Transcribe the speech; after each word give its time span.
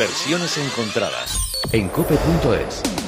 Versiones 0.00 0.56
encontradas 0.56 1.36
en 1.72 1.90
cope.es. 1.90 2.99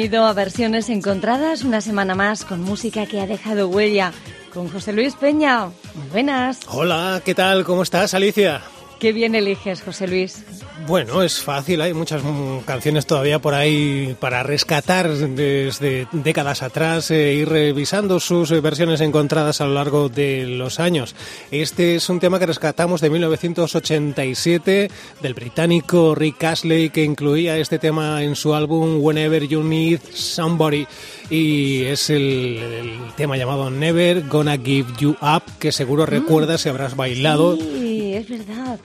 bienvenido 0.00 0.24
a 0.24 0.32
Versiones 0.32 0.88
Encontradas, 0.88 1.62
una 1.62 1.82
semana 1.82 2.14
más 2.14 2.46
con 2.46 2.62
música 2.62 3.04
que 3.04 3.20
ha 3.20 3.26
dejado 3.26 3.68
huella, 3.68 4.14
con 4.50 4.66
José 4.70 4.94
Luis 4.94 5.14
Peña. 5.14 5.66
Muy 5.94 6.08
buenas. 6.10 6.60
Hola, 6.68 7.20
¿qué 7.22 7.34
tal? 7.34 7.64
¿Cómo 7.64 7.82
estás, 7.82 8.14
Alicia? 8.14 8.62
Qué 9.00 9.14
bien 9.14 9.34
eliges, 9.34 9.80
José 9.80 10.06
Luis. 10.06 10.44
Bueno, 10.86 11.22
es 11.22 11.40
fácil, 11.40 11.80
hay 11.80 11.94
muchas 11.94 12.22
canciones 12.66 13.06
todavía 13.06 13.38
por 13.38 13.54
ahí 13.54 14.14
para 14.20 14.42
rescatar 14.42 15.10
desde 15.10 16.06
décadas 16.12 16.62
atrás 16.62 17.10
e 17.10 17.32
ir 17.32 17.48
revisando 17.48 18.20
sus 18.20 18.50
versiones 18.60 19.00
encontradas 19.00 19.62
a 19.62 19.66
lo 19.66 19.72
largo 19.72 20.10
de 20.10 20.46
los 20.46 20.80
años. 20.80 21.14
Este 21.50 21.94
es 21.94 22.10
un 22.10 22.20
tema 22.20 22.38
que 22.38 22.44
rescatamos 22.44 23.00
de 23.00 23.08
1987 23.08 24.90
del 25.22 25.34
británico 25.34 26.14
Rick 26.14 26.44
Astley 26.44 26.90
que 26.90 27.02
incluía 27.02 27.56
este 27.56 27.78
tema 27.78 28.22
en 28.22 28.36
su 28.36 28.54
álbum 28.54 28.98
Whenever 29.00 29.46
You 29.48 29.62
Need 29.62 30.00
Somebody 30.12 30.86
y 31.30 31.84
es 31.84 32.10
el, 32.10 32.98
tema 33.16 33.36
llamado 33.36 33.70
Never 33.70 34.26
Gonna 34.26 34.58
Give 34.58 34.92
You 34.98 35.16
Up 35.22 35.42
que 35.58 35.72
seguro 35.72 36.02
mm. 36.02 36.06
recuerdas 36.06 36.66
y 36.66 36.68
habrás 36.68 36.96
bailado. 36.96 37.56
Sí, 37.56 37.89
es 38.14 38.28
verdad. 38.28 38.78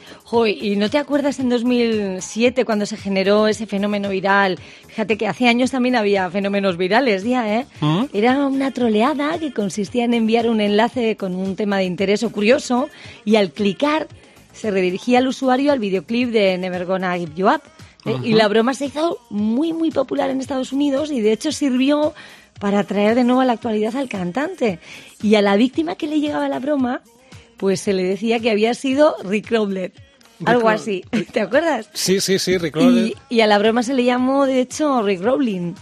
¿y 0.48 0.76
no 0.76 0.90
te 0.90 0.98
acuerdas 0.98 1.40
en 1.40 1.50
2007 1.50 2.66
cuando 2.66 2.86
se 2.86 2.98
generó 2.98 3.48
ese 3.48 3.66
fenómeno 3.66 4.10
viral? 4.10 4.60
Fíjate 4.88 5.18
que 5.18 5.28
hace 5.28 5.48
años 5.48 5.72
también 5.72 5.96
había 5.96 6.30
fenómenos 6.30 6.78
virales, 6.78 7.24
ya, 7.24 7.60
¿eh? 7.60 7.66
¿Mm? 7.82 8.06
Era 8.14 8.46
una 8.48 8.72
troleada 8.72 9.38
que 9.40 9.54
consistía 9.54 10.06
en 10.06 10.14
enviar 10.14 10.50
un 10.50 10.62
enlace 10.62 11.16
con 11.16 11.36
un 11.36 11.56
tema 11.56 11.78
de 11.78 11.86
interés 11.86 12.24
o 12.24 12.32
curioso 12.32 12.90
y 13.24 13.36
al 13.36 13.52
clicar 13.52 14.08
se 14.54 14.72
redirigía 14.72 15.20
al 15.20 15.28
usuario 15.28 15.72
al 15.72 15.80
videoclip 15.80 16.30
de 16.30 16.58
Never 16.58 16.86
Gonna 16.86 17.18
Give 17.18 17.34
You 17.36 17.48
Up. 17.48 17.62
¿eh? 18.06 18.16
Y 18.24 18.34
la 18.34 18.48
broma 18.48 18.74
se 18.74 18.86
hizo 18.86 19.20
muy, 19.30 19.74
muy 19.74 19.92
popular 19.92 20.30
en 20.30 20.40
Estados 20.40 20.72
Unidos 20.72 21.12
y 21.12 21.22
de 21.22 21.34
hecho 21.34 21.52
sirvió 21.52 22.14
para 22.60 22.84
traer 22.84 23.16
de 23.16 23.24
nuevo 23.24 23.42
a 23.42 23.46
la 23.46 23.54
actualidad 23.54 23.96
al 23.96 24.08
cantante. 24.08 24.80
Y 25.22 25.36
a 25.36 25.42
la 25.42 25.56
víctima 25.56 25.96
que 25.96 26.08
le 26.08 26.20
llegaba 26.20 26.48
la 26.48 26.60
broma, 26.60 27.02
pues 27.58 27.82
se 27.82 27.94
le 27.94 28.04
decía 28.04 28.40
que 28.40 28.52
había 28.52 28.74
sido 28.74 29.16
Rick 29.24 29.52
Rowlett. 29.52 29.94
Algo 30.46 30.70
así. 30.70 31.04
¿Te 31.32 31.42
acuerdas? 31.42 31.90
Sí, 31.94 32.20
sí, 32.20 32.40
sí, 32.40 32.58
Rick 32.58 32.76
Y, 32.78 33.16
y, 33.30 33.42
a 33.42 33.48
la 33.48 33.58
broma 33.58 33.84
se 33.84 33.94
le 33.94 34.04
llamó, 34.04 34.46
de 34.46 34.60
hecho, 34.60 35.02
Rick 35.02 35.22
Rowling. 35.22 35.76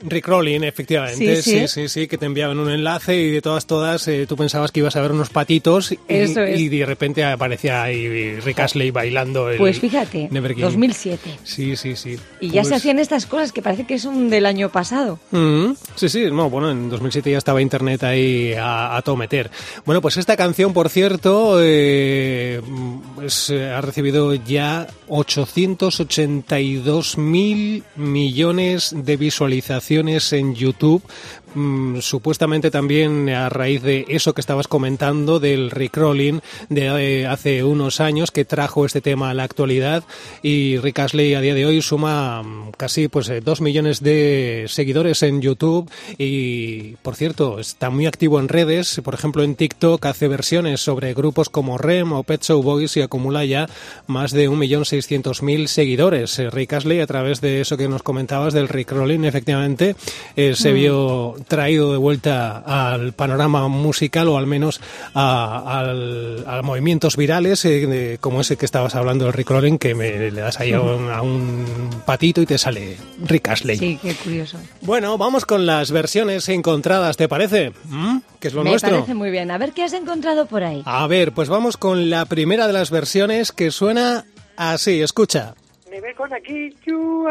Rick 0.00 0.28
Rolling, 0.28 0.60
efectivamente, 0.60 1.40
sí 1.40 1.66
sí. 1.68 1.88
sí, 1.88 2.06
que 2.06 2.18
te 2.18 2.26
enviaban 2.26 2.58
un 2.58 2.70
enlace 2.70 3.16
y 3.16 3.30
de 3.30 3.40
todas, 3.40 3.64
todas, 3.66 4.06
eh, 4.08 4.26
tú 4.28 4.36
pensabas 4.36 4.70
que 4.70 4.80
ibas 4.80 4.94
a 4.96 5.00
ver 5.00 5.12
unos 5.12 5.30
patitos 5.30 5.92
y, 5.92 5.98
y 6.08 6.68
de 6.68 6.84
repente 6.84 7.24
aparecía 7.24 7.82
ahí 7.82 8.38
Rick 8.40 8.60
Astley 8.60 8.90
bailando. 8.90 9.48
El 9.50 9.56
pues 9.56 9.80
fíjate, 9.80 10.28
2007. 10.30 11.38
Sí, 11.44 11.76
sí, 11.76 11.96
sí. 11.96 12.18
Y 12.40 12.50
ya 12.50 12.62
se 12.64 12.70
pues 12.70 12.80
hacían 12.80 12.98
estas 12.98 13.24
cosas 13.24 13.52
que 13.52 13.62
parece 13.62 13.86
que 13.86 13.98
son 13.98 14.28
del 14.28 14.44
año 14.44 14.68
pasado. 14.70 15.18
Mm, 15.30 15.70
sí, 15.94 16.10
sí, 16.10 16.30
no, 16.30 16.50
bueno, 16.50 16.70
en 16.70 16.90
2007 16.90 17.30
ya 17.30 17.38
estaba 17.38 17.62
Internet 17.62 18.04
ahí 18.04 18.52
a, 18.58 19.00
todo 19.02 19.16
meter. 19.16 19.50
Bueno, 19.86 20.02
pues 20.02 20.18
esta 20.18 20.36
canción, 20.36 20.74
por 20.74 20.90
cierto, 20.90 21.58
eh, 21.62 22.60
pues, 23.14 23.48
eh, 23.48 23.70
ha 23.70 23.80
recibido 23.80 24.34
ya 24.34 24.88
882 25.08 27.16
mil 27.16 27.82
millones 27.96 28.94
de 28.94 29.16
visualizaciones 29.16 29.85
en 30.32 30.54
YouTube 30.54 31.02
Mm, 31.56 32.00
supuestamente 32.02 32.70
también 32.70 33.30
a 33.30 33.48
raíz 33.48 33.82
de 33.82 34.04
eso 34.08 34.34
que 34.34 34.42
estabas 34.42 34.68
comentando 34.68 35.40
del 35.40 35.70
recrolling 35.70 36.42
de 36.68 37.22
eh, 37.22 37.26
hace 37.26 37.64
unos 37.64 37.98
años 38.00 38.30
que 38.30 38.44
trajo 38.44 38.84
este 38.84 39.00
tema 39.00 39.30
a 39.30 39.34
la 39.34 39.44
actualidad 39.44 40.04
y 40.42 40.76
Rick 40.76 40.98
Astley 40.98 41.32
a 41.32 41.40
día 41.40 41.54
de 41.54 41.64
hoy 41.64 41.80
suma 41.80 42.42
mm, 42.42 42.72
casi 42.76 43.08
pues 43.08 43.30
eh, 43.30 43.40
dos 43.40 43.62
millones 43.62 44.02
de 44.02 44.66
seguidores 44.68 45.22
en 45.22 45.40
YouTube 45.40 45.90
y 46.18 46.96
por 46.96 47.16
cierto 47.16 47.58
está 47.58 47.88
muy 47.88 48.04
activo 48.04 48.38
en 48.38 48.48
redes, 48.48 49.00
por 49.02 49.14
ejemplo 49.14 49.42
en 49.42 49.54
TikTok 49.54 50.04
hace 50.04 50.28
versiones 50.28 50.82
sobre 50.82 51.14
grupos 51.14 51.48
como 51.48 51.78
Rem 51.78 52.12
o 52.12 52.22
Pet 52.22 52.42
Show 52.42 52.62
Boys 52.62 52.98
y 52.98 53.00
acumula 53.00 53.46
ya 53.46 53.66
más 54.06 54.32
de 54.32 54.48
un 54.48 54.58
millón 54.58 54.84
seiscientos 54.84 55.42
mil 55.42 55.68
seguidores. 55.68 56.38
Eh, 56.38 56.50
Rick 56.50 56.74
Astley 56.74 57.00
a 57.00 57.06
través 57.06 57.40
de 57.40 57.62
eso 57.62 57.78
que 57.78 57.88
nos 57.88 58.02
comentabas 58.02 58.52
del 58.52 58.68
recrolling 58.68 59.24
efectivamente 59.24 59.96
se 60.36 60.70
mm. 60.70 60.74
vio 60.74 61.36
traído 61.46 61.92
de 61.92 61.98
vuelta 61.98 62.58
al 62.58 63.12
panorama 63.12 63.68
musical 63.68 64.28
o 64.28 64.36
al 64.36 64.46
menos 64.46 64.80
a, 65.14 65.82
movimientos 66.62 67.16
virales 67.16 67.64
eh, 67.64 68.18
como 68.20 68.40
ese 68.40 68.56
que 68.56 68.64
estabas 68.64 68.94
hablando 68.94 69.24
del 69.24 69.34
Rick 69.34 69.50
Rolling 69.50 69.78
que 69.78 69.94
me, 69.94 70.30
le 70.30 70.40
das 70.40 70.60
ahí 70.60 70.72
a 70.72 70.80
un, 70.80 71.90
patito 72.04 72.40
y 72.40 72.46
te 72.46 72.58
sale 72.58 72.96
Rick 73.24 73.48
Astley. 73.48 73.78
Sí, 73.78 73.98
qué 74.00 74.14
curioso. 74.14 74.58
Bueno, 74.82 75.16
vamos 75.18 75.44
con 75.44 75.66
las 75.66 75.90
versiones 75.90 76.48
encontradas, 76.48 77.16
¿te 77.16 77.28
parece? 77.28 77.72
¿Mm? 77.84 78.18
¿Qué 78.40 78.48
es 78.48 78.54
lo 78.54 78.64
nuestro? 78.64 78.90
Me 78.90 78.96
parece 78.96 79.14
muy 79.14 79.30
bien. 79.30 79.50
A 79.50 79.58
ver 79.58 79.72
qué 79.72 79.84
has 79.84 79.92
encontrado 79.92 80.46
por 80.46 80.64
ahí. 80.64 80.82
A 80.84 81.06
ver, 81.06 81.32
pues 81.32 81.48
vamos 81.48 81.76
con 81.76 82.10
la 82.10 82.24
primera 82.26 82.66
de 82.66 82.72
las 82.72 82.90
versiones 82.90 83.52
que 83.52 83.70
suena 83.70 84.24
así, 84.56 85.00
escucha. 85.00 85.54
Me 85.90 86.00
ve 86.00 86.14
con 86.14 86.32
aquí, 86.32 86.74
you 86.84 87.26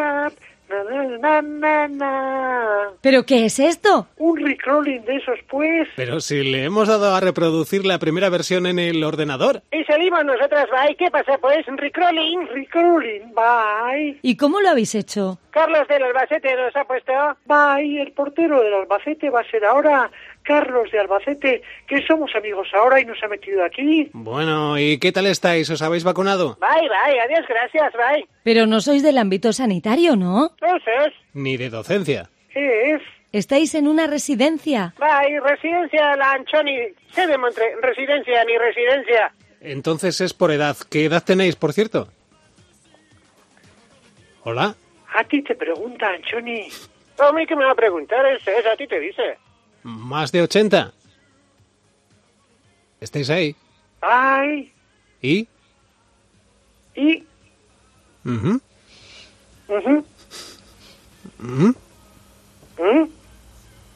Na, 0.69 1.41
na, 1.41 1.87
na, 1.87 2.89
¿Pero 3.01 3.23
qué 3.25 3.45
es 3.45 3.59
esto? 3.59 4.07
Un 4.17 4.43
recrolling 4.43 5.05
de 5.05 5.17
esos, 5.17 5.37
pues. 5.49 5.87
Pero 5.95 6.19
si 6.19 6.43
le 6.43 6.63
hemos 6.63 6.87
dado 6.87 7.13
a 7.13 7.19
reproducir 7.19 7.85
la 7.85 7.99
primera 7.99 8.29
versión 8.29 8.65
en 8.65 8.79
el 8.79 9.03
ordenador. 9.03 9.61
Y 9.71 9.83
salimos 9.83 10.25
nosotras, 10.25 10.67
bye. 10.71 10.95
¿Qué 10.95 11.11
pasa, 11.11 11.37
pues? 11.39 11.65
Recrolling, 11.67 12.47
recrolling, 12.47 13.33
bye. 13.35 14.19
¿Y 14.21 14.37
cómo 14.37 14.59
lo 14.59 14.69
habéis 14.69 14.95
hecho? 14.95 15.39
Carlos 15.51 15.87
del 15.87 16.03
Albacete 16.03 16.55
nos 16.55 16.75
ha 16.75 16.83
puesto. 16.83 17.13
Bye, 17.45 18.01
el 18.01 18.11
portero 18.11 18.61
del 18.61 18.73
Albacete 18.73 19.29
va 19.29 19.41
a 19.41 19.49
ser 19.49 19.63
ahora 19.65 20.11
Carlos 20.45 20.91
de 20.91 20.99
Albacete, 20.99 21.61
que 21.87 22.05
somos 22.05 22.33
amigos 22.35 22.67
ahora 22.73 23.01
y 23.01 23.05
nos 23.05 23.21
ha 23.23 23.27
metido 23.27 23.63
aquí. 23.63 24.09
Bueno, 24.13 24.77
¿y 24.79 24.99
qué 24.99 25.11
tal 25.11 25.25
estáis? 25.25 25.69
¿Os 25.69 25.81
habéis 25.81 26.03
vacunado? 26.03 26.57
Bye, 26.61 26.87
bye, 26.87 27.19
adiós, 27.19 27.45
gracias, 27.47 27.93
bye. 27.93 28.27
Pero 28.43 28.65
no 28.67 28.79
sois 28.79 29.03
del 29.03 29.17
ámbito 29.17 29.51
sanitario, 29.51 30.15
¿no? 30.15 30.51
No 30.61 30.79
sé. 30.79 31.13
Ni 31.33 31.57
de 31.57 31.69
docencia. 31.69 32.29
Es. 32.53 33.01
¿Estáis 33.31 33.75
en 33.75 33.87
una 33.87 34.07
residencia? 34.07 34.93
Bye, 34.97 35.41
residencia 35.41 36.15
La 36.15 36.31
Anchoni. 36.31 36.77
Se 37.11 37.27
de 37.27 37.37
residencia 37.81 38.45
ni 38.45 38.57
residencia. 38.57 39.33
Entonces 39.59 40.21
es 40.21 40.33
por 40.33 40.51
edad. 40.51 40.77
¿Qué 40.89 41.05
edad 41.05 41.23
tenéis, 41.23 41.55
por 41.55 41.73
cierto? 41.73 42.07
¿Hola? 44.43 44.75
A 45.17 45.23
ti 45.23 45.41
te 45.41 45.55
pregunta, 45.55 46.07
Anchoni. 46.07 46.67
A 47.19 47.31
mí 47.31 47.45
que 47.47 47.55
me 47.55 47.65
va 47.65 47.71
a 47.71 47.75
preguntar, 47.75 48.25
es, 48.27 48.47
es 48.47 48.65
a 48.65 48.75
ti 48.75 48.87
te 48.87 48.99
dice. 48.99 49.37
¿Más 49.85 50.31
de 50.31 50.41
80? 50.41 50.91
¿Estáis 52.99 53.29
ahí? 53.29 53.55
Bye. 54.01 54.71
¿Y? 55.21 55.47
Y. 56.95 57.23
Ujú. 58.25 58.59
mm, 61.37 61.71
Mm. 62.77 63.09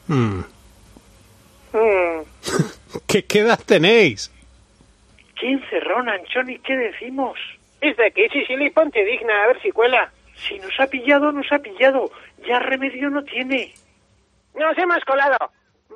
mm. 0.07 0.43
¿Qué, 3.07 3.25
¿Qué 3.25 3.39
edad 3.39 3.59
tenéis? 3.65 4.31
¿Qué 5.39 5.51
encerrón, 5.53 6.07
Anchoni? 6.07 6.59
¿Qué 6.59 6.75
decimos? 6.77 7.39
Es 7.81 7.97
de 7.97 8.05
aquí, 8.07 8.29
Sicily, 8.29 8.69
ponte 8.69 9.03
digna, 9.05 9.43
a 9.43 9.47
ver 9.47 9.61
si 9.63 9.71
cuela. 9.71 10.11
Si 10.47 10.59
nos 10.59 10.79
ha 10.79 10.85
pillado, 10.85 11.31
nos 11.31 11.51
ha 11.51 11.57
pillado. 11.59 12.11
Ya 12.47 12.59
remedio 12.59 13.09
no 13.09 13.23
tiene. 13.23 13.73
Nos 14.53 14.77
hemos 14.77 15.03
colado. 15.05 15.37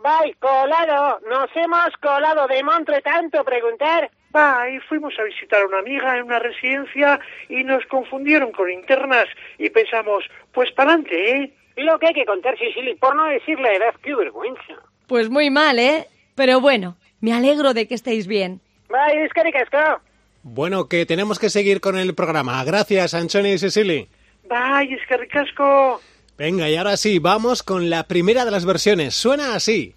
Bye, 0.03 0.35
colado. 0.39 1.21
Nos 1.29 1.49
hemos 1.55 1.95
colado 2.01 2.45
de 2.47 2.61
montre 2.61 3.01
tanto 3.01 3.41
preguntar. 3.45 4.11
Bye, 4.31 4.81
fuimos 4.89 5.13
a 5.17 5.23
visitar 5.23 5.61
a 5.61 5.67
una 5.67 5.79
amiga 5.79 6.17
en 6.17 6.23
una 6.23 6.39
residencia 6.39 7.21
y 7.47 7.63
nos 7.63 7.85
confundieron 7.85 8.51
con 8.51 8.69
internas 8.69 9.27
y 9.57 9.69
pensamos, 9.69 10.25
pues 10.51 10.71
pa'lante, 10.73 11.31
¿eh? 11.31 11.53
Lo 11.77 11.97
que 11.99 12.07
hay 12.07 12.13
que 12.13 12.25
contar, 12.25 12.57
Sicily, 12.57 12.95
por 12.95 13.15
no 13.15 13.25
decir 13.25 13.59
la 13.59 13.73
edad, 13.73 13.93
qué 14.03 14.13
vergüenza. 14.13 14.73
Pues 15.07 15.29
muy 15.29 15.49
mal, 15.49 15.79
¿eh? 15.79 16.07
Pero 16.35 16.59
bueno, 16.59 16.97
me 17.21 17.33
alegro 17.33 17.73
de 17.73 17.87
que 17.87 17.95
estéis 17.95 18.27
bien. 18.27 18.59
Bye, 18.89 19.23
es 19.23 19.31
caricasco. 19.31 20.01
Bueno, 20.41 20.89
que 20.89 21.05
tenemos 21.05 21.39
que 21.39 21.49
seguir 21.49 21.79
con 21.79 21.97
el 21.97 22.13
programa. 22.13 22.61
Gracias, 22.65 23.13
Anchoni 23.13 23.53
y 23.53 23.57
Cecily. 23.57 24.09
Bye, 24.49 24.93
es 24.93 25.07
que 25.07 25.15
ricasco. 25.15 26.01
Venga, 26.37 26.69
y 26.69 26.75
ahora 26.75 26.97
sí, 26.97 27.19
vamos 27.19 27.63
con 27.63 27.89
la 27.89 28.03
primera 28.03 28.45
de 28.45 28.51
las 28.51 28.65
versiones. 28.65 29.13
Suena 29.13 29.55
así. 29.55 29.95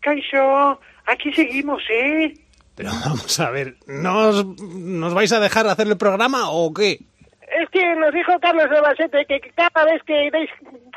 Kaisho, 0.00 0.80
aquí 1.06 1.32
seguimos, 1.32 1.82
¿eh? 1.90 2.34
Pero 2.74 2.90
vamos 3.04 3.38
a 3.38 3.50
ver, 3.50 3.76
¿nos, 3.86 4.44
¿nos 4.46 5.14
vais 5.14 5.32
a 5.32 5.40
dejar 5.40 5.66
hacer 5.66 5.86
el 5.86 5.98
programa 5.98 6.50
o 6.50 6.72
qué? 6.72 7.00
Es 7.60 7.68
que 7.70 7.94
nos 7.96 8.12
dijo 8.14 8.32
Carlos 8.40 8.70
de 8.70 8.80
Basete 8.80 9.26
que 9.26 9.40
cada 9.54 9.84
vez 9.84 10.02
que 10.06 10.30
deis 10.32 10.48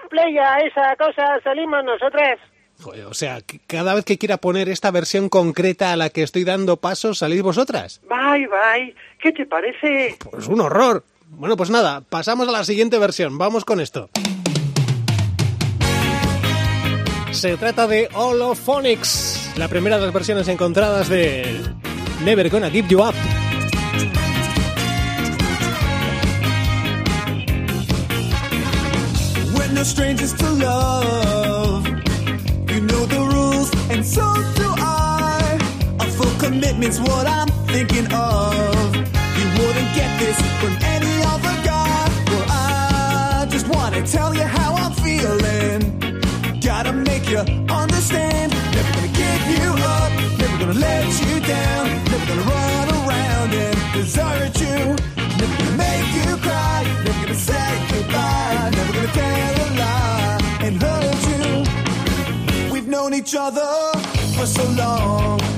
play 0.10 0.38
a 0.38 0.60
esa 0.60 0.96
cosa 0.96 1.40
salimos 1.44 1.84
nosotras. 1.84 2.40
Joder, 2.80 3.06
o 3.06 3.14
sea, 3.14 3.42
que 3.42 3.60
cada 3.60 3.94
vez 3.96 4.06
que 4.06 4.18
quiera 4.18 4.38
poner 4.38 4.70
esta 4.70 4.92
versión 4.92 5.30
concreta 5.30 5.94
a 5.94 5.96
la 5.96 6.10
que 6.10 6.24
estoy 6.24 6.44
dando 6.44 6.78
paso, 6.78 7.14
salís 7.14 7.42
vosotras. 7.42 8.02
Bye, 8.10 8.48
bye. 8.48 8.96
¿Qué 9.20 9.32
te 9.32 9.46
parece? 9.46 10.18
Pues 10.30 10.48
un 10.48 10.62
horror. 10.62 11.04
Bueno, 11.38 11.58
pues 11.58 11.70
nada, 11.70 12.02
pasamos 12.02 12.48
a 12.48 12.52
la 12.52 12.64
siguiente 12.64 12.98
versión. 12.98 13.38
Vamos 13.38 13.66
con 13.66 13.80
esto. 13.80 14.10
Se 17.32 17.58
trata 17.58 17.88
de 17.88 18.10
Holophonics, 18.14 19.54
la 19.58 19.68
primera 19.68 19.98
de 19.98 20.06
las 20.06 20.14
versiones 20.14 20.48
encontradas 20.48 21.10
de 21.10 21.62
Never 22.24 22.50
Gonna 22.50 22.70
Give 22.70 22.88
You 22.88 23.02
Up. 23.02 23.16
Wouldn't 39.74 39.96
get 39.96 40.20
this 40.20 40.38
from 40.62 40.78
any 40.84 41.24
other 41.24 41.56
guy. 41.66 42.08
Well, 42.28 42.46
I 42.48 43.48
just 43.50 43.68
wanna 43.68 44.06
tell 44.06 44.32
you 44.36 44.44
how 44.44 44.76
I'm 44.76 44.94
feeling. 44.94 45.82
Gotta 46.62 46.94
make 46.94 47.28
you 47.28 47.40
understand. 47.82 48.52
Never 48.76 48.92
gonna 48.94 49.08
give 49.08 49.44
you 49.50 49.70
up. 49.98 50.12
Never 50.38 50.58
gonna 50.60 50.80
let 50.80 51.08
you 51.26 51.40
down. 51.40 51.86
Never 52.12 52.26
gonna 52.30 52.52
run 52.54 52.88
around 53.00 53.54
and 53.66 53.76
desert 53.96 54.54
you. 54.62 54.80
Never 55.40 55.56
gonna 55.58 55.78
make 55.86 56.08
you 56.20 56.38
cry. 56.46 56.84
Never 57.06 57.22
gonna 57.24 57.34
say 57.34 57.70
goodbye. 57.90 58.70
Never 58.78 58.94
gonna 58.94 59.14
tell 59.22 59.56
a 59.66 59.68
lie 59.82 60.38
and 60.66 60.74
hurt 60.84 61.22
you. 61.32 62.72
We've 62.72 62.88
known 62.88 63.16
each 63.16 63.34
other 63.34 63.72
for 64.38 64.46
so 64.46 64.66
long. 64.82 65.53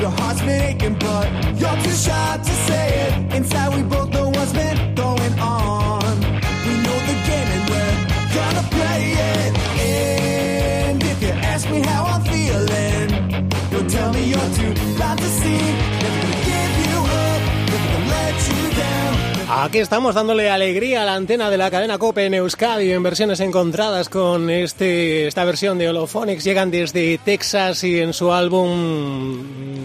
Your 0.00 0.10
heart's 0.10 0.40
aching, 0.42 0.94
but 0.94 1.26
you're 1.58 1.76
too 1.82 1.90
shy 1.90 2.38
to 2.38 2.54
say 2.68 2.86
it. 3.04 3.34
Inside, 3.34 3.74
we 3.74 3.82
both 3.82 4.10
know 4.10 4.28
what's 4.28 4.52
been 4.52 4.94
going 4.94 5.38
on. 5.40 6.20
We 6.66 6.72
know 6.84 6.98
the 7.10 7.16
game 7.28 7.48
and 7.56 7.64
we're 7.70 7.96
gonna 8.36 8.64
play 8.76 9.02
it. 9.34 9.58
And 9.80 11.02
if 11.02 11.20
you 11.20 11.30
ask 11.30 11.68
me 11.68 11.80
how 11.80 12.04
I'm 12.04 12.22
feeling, 12.22 13.50
you'll 13.72 13.90
tell 13.90 14.12
me 14.12 14.22
you're 14.22 14.50
too 14.54 14.72
blind 14.96 15.18
to 15.18 15.28
see. 15.40 15.97
Aquí 19.50 19.78
estamos 19.78 20.14
dándole 20.14 20.50
alegría 20.50 21.02
a 21.02 21.04
la 21.06 21.14
antena 21.14 21.48
de 21.48 21.56
la 21.56 21.70
cadena 21.70 21.96
Cope 21.96 22.26
en 22.26 22.34
Euskadi 22.34 22.92
en 22.92 23.02
versiones 23.02 23.40
encontradas 23.40 24.10
con 24.10 24.50
este 24.50 25.26
esta 25.26 25.44
versión 25.46 25.78
de 25.78 25.88
Holophonics. 25.88 26.44
Llegan 26.44 26.70
desde 26.70 27.16
Texas 27.18 27.82
y 27.82 27.98
en 27.98 28.12
su 28.12 28.30
álbum 28.30 29.40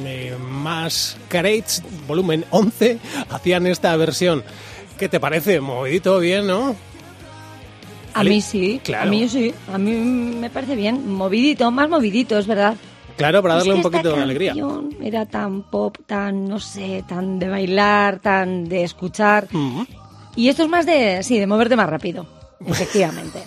eh, 0.06 0.36
Masquerades, 0.38 1.82
volumen 2.08 2.44
11, 2.50 2.98
hacían 3.30 3.66
esta 3.68 3.96
versión. 3.96 4.44
¿Qué 5.00 5.08
te 5.08 5.22
parece? 5.22 5.62
Movidito 5.62 6.20
bien, 6.20 6.46
¿no? 6.46 6.76
A 8.14 8.24
mí 8.24 8.42
sí, 8.42 8.82
Claro. 8.84 9.08
a 9.08 9.12
mí 9.12 9.30
sí, 9.30 9.54
a 9.74 9.78
mí 9.78 9.92
me 9.92 10.50
parece 10.50 10.76
bien, 10.76 11.10
movidito, 11.10 11.72
más 11.72 11.90
movidito, 11.90 12.38
es 12.38 12.46
verdad. 12.48 12.76
Claro, 13.18 13.42
para 13.42 13.56
darle 13.56 13.72
Es 13.72 13.76
un 13.76 13.82
que 13.82 13.88
esta 13.88 14.02
poquito 14.02 14.16
de 14.16 14.24
alegría. 14.24 14.56
Era 15.02 15.26
tan 15.26 15.64
pop, 15.64 15.98
tan, 16.06 16.48
no 16.48 16.60
sé, 16.60 17.04
tan 17.08 17.40
de 17.40 17.50
bailar, 17.50 18.20
tan 18.20 18.68
de 18.68 18.84
escuchar. 18.84 19.48
Mm. 19.52 19.84
Y 20.36 20.50
esto 20.50 20.64
es 20.64 20.70
más 20.70 20.86
de, 20.86 21.22
sí, 21.24 21.40
de 21.40 21.48
moverte 21.48 21.76
más 21.76 21.90
rápido, 21.90 22.26
efectivamente. 22.66 23.40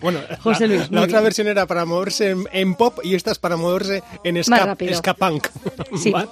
Bueno, 0.00 0.20
José 0.40 0.68
la, 0.68 0.74
Luis, 0.74 0.90
la 0.90 1.00
muy 1.00 1.08
otra 1.08 1.20
versión 1.20 1.48
era 1.48 1.66
para 1.66 1.84
moverse 1.84 2.30
en, 2.30 2.44
en 2.52 2.74
pop 2.74 2.98
y 3.02 3.14
esta 3.14 3.32
es 3.32 3.38
para 3.38 3.56
moverse 3.56 4.02
en 4.24 4.42
ska, 4.44 4.76
ska 4.94 5.14
punk. 5.14 5.48
Sí. 5.96 6.10
Vale. 6.10 6.28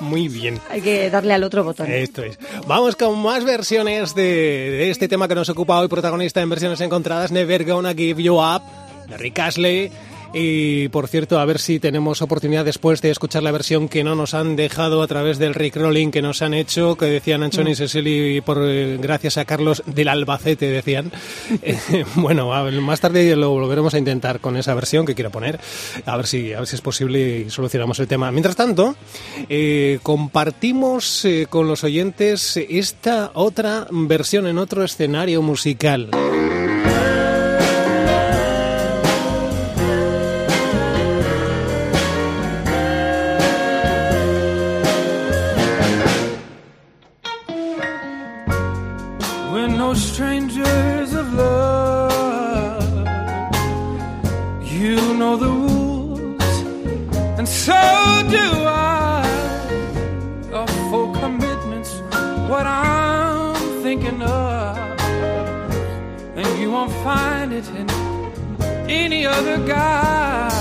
Muy 0.00 0.28
bien. 0.28 0.60
Hay 0.70 0.80
que 0.80 1.08
darle 1.08 1.32
al 1.32 1.44
otro 1.44 1.62
botón. 1.62 1.90
Esto 1.90 2.22
es. 2.24 2.38
Vamos 2.66 2.96
con 2.96 3.18
más 3.22 3.44
versiones 3.44 4.14
de, 4.14 4.22
de 4.22 4.90
este 4.90 5.06
tema 5.08 5.28
que 5.28 5.34
nos 5.34 5.48
ocupa 5.48 5.78
hoy, 5.78 5.88
protagonista 5.88 6.40
en 6.40 6.50
versiones 6.50 6.80
encontradas, 6.80 7.30
Never 7.30 7.64
Gonna 7.64 7.94
Give 7.94 8.22
You 8.22 8.34
Up, 8.40 8.62
de 9.08 9.16
Rick 9.16 9.38
Astley. 9.38 9.90
Y 10.38 10.88
por 10.88 11.08
cierto, 11.08 11.38
a 11.38 11.46
ver 11.46 11.58
si 11.58 11.80
tenemos 11.80 12.20
oportunidad 12.20 12.62
después 12.62 13.00
de 13.00 13.10
escuchar 13.10 13.42
la 13.42 13.52
versión 13.52 13.88
que 13.88 14.04
no 14.04 14.14
nos 14.14 14.34
han 14.34 14.54
dejado 14.54 15.00
a 15.00 15.06
través 15.06 15.38
del 15.38 15.54
Rolling 15.54 16.10
que 16.10 16.20
nos 16.20 16.42
han 16.42 16.52
hecho, 16.52 16.94
que 16.98 17.06
decían 17.06 17.42
Anchoni 17.42 17.70
y 17.70 17.74
Cecily, 17.74 18.42
por, 18.42 18.58
eh, 18.60 18.98
gracias 19.00 19.38
a 19.38 19.46
Carlos 19.46 19.82
del 19.86 20.08
Albacete, 20.08 20.66
decían. 20.66 21.10
Eh, 21.62 22.04
bueno, 22.16 22.52
a 22.52 22.70
más 22.70 23.00
tarde 23.00 23.34
lo 23.34 23.50
volveremos 23.50 23.94
a 23.94 23.98
intentar 23.98 24.40
con 24.40 24.56
esa 24.56 24.74
versión 24.74 25.06
que 25.06 25.14
quiero 25.14 25.30
poner, 25.30 25.58
a 26.04 26.16
ver 26.16 26.26
si, 26.26 26.52
a 26.52 26.58
ver 26.58 26.66
si 26.66 26.76
es 26.76 26.82
posible 26.82 27.44
y 27.46 27.50
solucionamos 27.50 27.98
el 27.98 28.06
tema. 28.06 28.30
Mientras 28.30 28.56
tanto, 28.56 28.94
eh, 29.48 29.98
compartimos 30.02 31.24
eh, 31.24 31.46
con 31.48 31.66
los 31.66 31.82
oyentes 31.82 32.56
esta 32.56 33.30
otra 33.34 33.86
versión 33.90 34.46
en 34.46 34.58
otro 34.58 34.84
escenario 34.84 35.40
musical. 35.42 36.10
The 55.36 55.48
rules, 55.48 56.56
and 57.38 57.46
so 57.46 57.72
do 58.30 58.46
I. 58.66 59.24
A 60.52 60.66
full 60.90 61.12
commitment's 61.14 62.00
what 62.48 62.66
I'm 62.66 63.54
thinking 63.82 64.22
of, 64.22 64.76
and 66.36 66.58
you 66.60 66.70
won't 66.70 66.92
find 67.04 67.52
it 67.52 67.68
in 67.80 67.90
any 68.88 69.26
other 69.26 69.58
guy. 69.66 70.55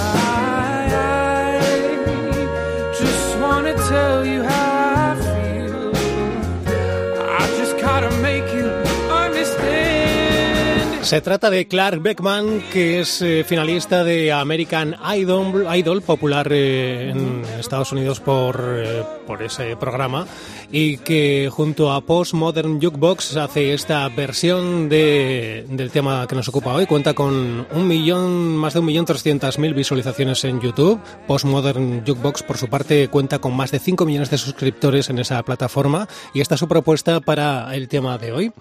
Se 11.06 11.22
trata 11.22 11.52
de 11.52 11.68
Clark 11.68 12.02
Beckman, 12.02 12.64
que 12.74 13.00
es 13.00 13.22
eh, 13.22 13.44
finalista 13.48 14.04
de 14.04 14.32
American 14.32 14.96
Idol, 15.16 15.68
Idol 15.78 16.02
popular 16.02 16.48
eh, 16.50 17.12
en 17.12 17.44
Estados 17.60 17.92
Unidos 17.92 18.20
por, 18.20 18.60
eh, 18.60 19.04
por 19.28 19.44
ese 19.44 19.78
programa, 19.78 20.26
y 20.72 20.98
que 20.98 21.48
junto 21.52 21.94
a 21.94 22.02
Postmodern 22.02 22.82
Jukebox 22.82 23.38
hace 23.38 23.76
esta 23.76 24.10
versión 24.10 24.90
de, 24.90 25.68
del 25.70 25.92
tema 25.92 26.26
que 26.26 26.34
nos 26.34 26.48
ocupa 26.50 26.74
hoy. 26.74 26.88
Cuenta 26.88 27.14
con 27.14 27.68
un 27.72 27.88
millón, 27.88 28.58
más 28.58 28.74
de 28.74 28.80
un 28.80 28.88
millón 28.88 29.06
trescientas 29.06 29.60
mil 29.60 29.76
visualizaciones 29.76 30.44
en 30.44 30.60
YouTube. 30.60 31.00
Postmodern 31.28 32.04
Jukebox, 32.04 32.42
por 32.42 32.58
su 32.58 32.68
parte, 32.68 33.10
cuenta 33.10 33.38
con 33.38 33.56
más 33.56 33.70
de 33.70 33.78
5 33.78 34.08
millones 34.08 34.32
de 34.32 34.40
suscriptores 34.40 35.12
en 35.12 35.20
esa 35.20 35.44
plataforma, 35.44 36.08
y 36.34 36.42
esta 36.42 36.56
es 36.56 36.60
su 36.60 36.68
propuesta 36.68 37.20
para 37.20 37.76
el 37.76 37.88
tema 37.90 38.18
de 38.18 38.32
hoy 38.32 38.52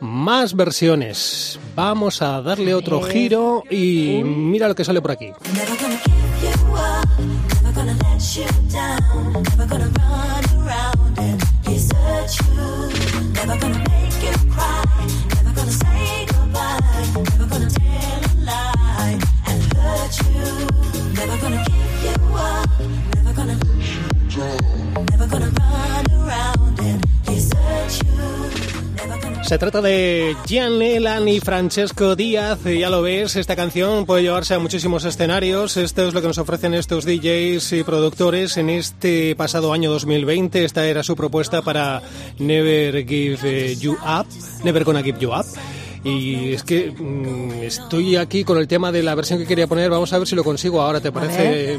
más 0.00 0.54
versiones. 0.54 1.58
Vamos 1.74 2.22
a 2.22 2.42
darle 2.42 2.74
otro 2.74 3.02
giro 3.02 3.62
y 3.70 4.22
mira 4.24 4.68
lo 4.68 4.74
que 4.74 4.84
sale 4.84 5.00
por 5.00 5.10
aquí. 5.10 5.32
Never 5.52 5.76
gonna 5.78 5.96
Se 29.56 29.60
trata 29.60 29.80
de 29.80 30.36
Gian 30.46 30.82
Elan 30.82 31.26
y 31.28 31.40
Francesco 31.40 32.14
Díaz, 32.14 32.58
y 32.66 32.80
ya 32.80 32.90
lo 32.90 33.00
ves, 33.00 33.36
esta 33.36 33.56
canción 33.56 34.04
puede 34.04 34.24
llevarse 34.24 34.52
a 34.52 34.58
muchísimos 34.58 35.06
escenarios, 35.06 35.78
esto 35.78 36.06
es 36.06 36.12
lo 36.12 36.20
que 36.20 36.26
nos 36.26 36.36
ofrecen 36.36 36.74
estos 36.74 37.06
DJs 37.06 37.72
y 37.72 37.82
productores 37.82 38.58
en 38.58 38.68
este 38.68 39.34
pasado 39.34 39.72
año 39.72 39.90
2020, 39.90 40.62
esta 40.62 40.84
era 40.84 41.02
su 41.02 41.16
propuesta 41.16 41.62
para 41.62 42.02
Never 42.38 43.06
Give 43.06 43.38
eh, 43.44 43.76
You 43.76 43.92
Up, 43.92 44.26
Never 44.62 44.84
Gonna 44.84 45.02
Give 45.02 45.18
You 45.20 45.30
Up. 45.30 45.46
Y 46.04 46.52
es 46.52 46.62
que 46.62 46.90
mm, 46.90 47.62
estoy 47.62 48.16
aquí 48.16 48.44
con 48.44 48.58
el 48.58 48.68
tema 48.68 48.92
de 48.92 49.02
la 49.02 49.14
versión 49.14 49.38
que 49.38 49.46
quería 49.46 49.66
poner, 49.66 49.88
vamos 49.88 50.12
a 50.12 50.18
ver 50.18 50.28
si 50.28 50.36
lo 50.36 50.44
consigo 50.44 50.82
ahora, 50.82 51.00
¿te 51.00 51.10
parece? 51.10 51.78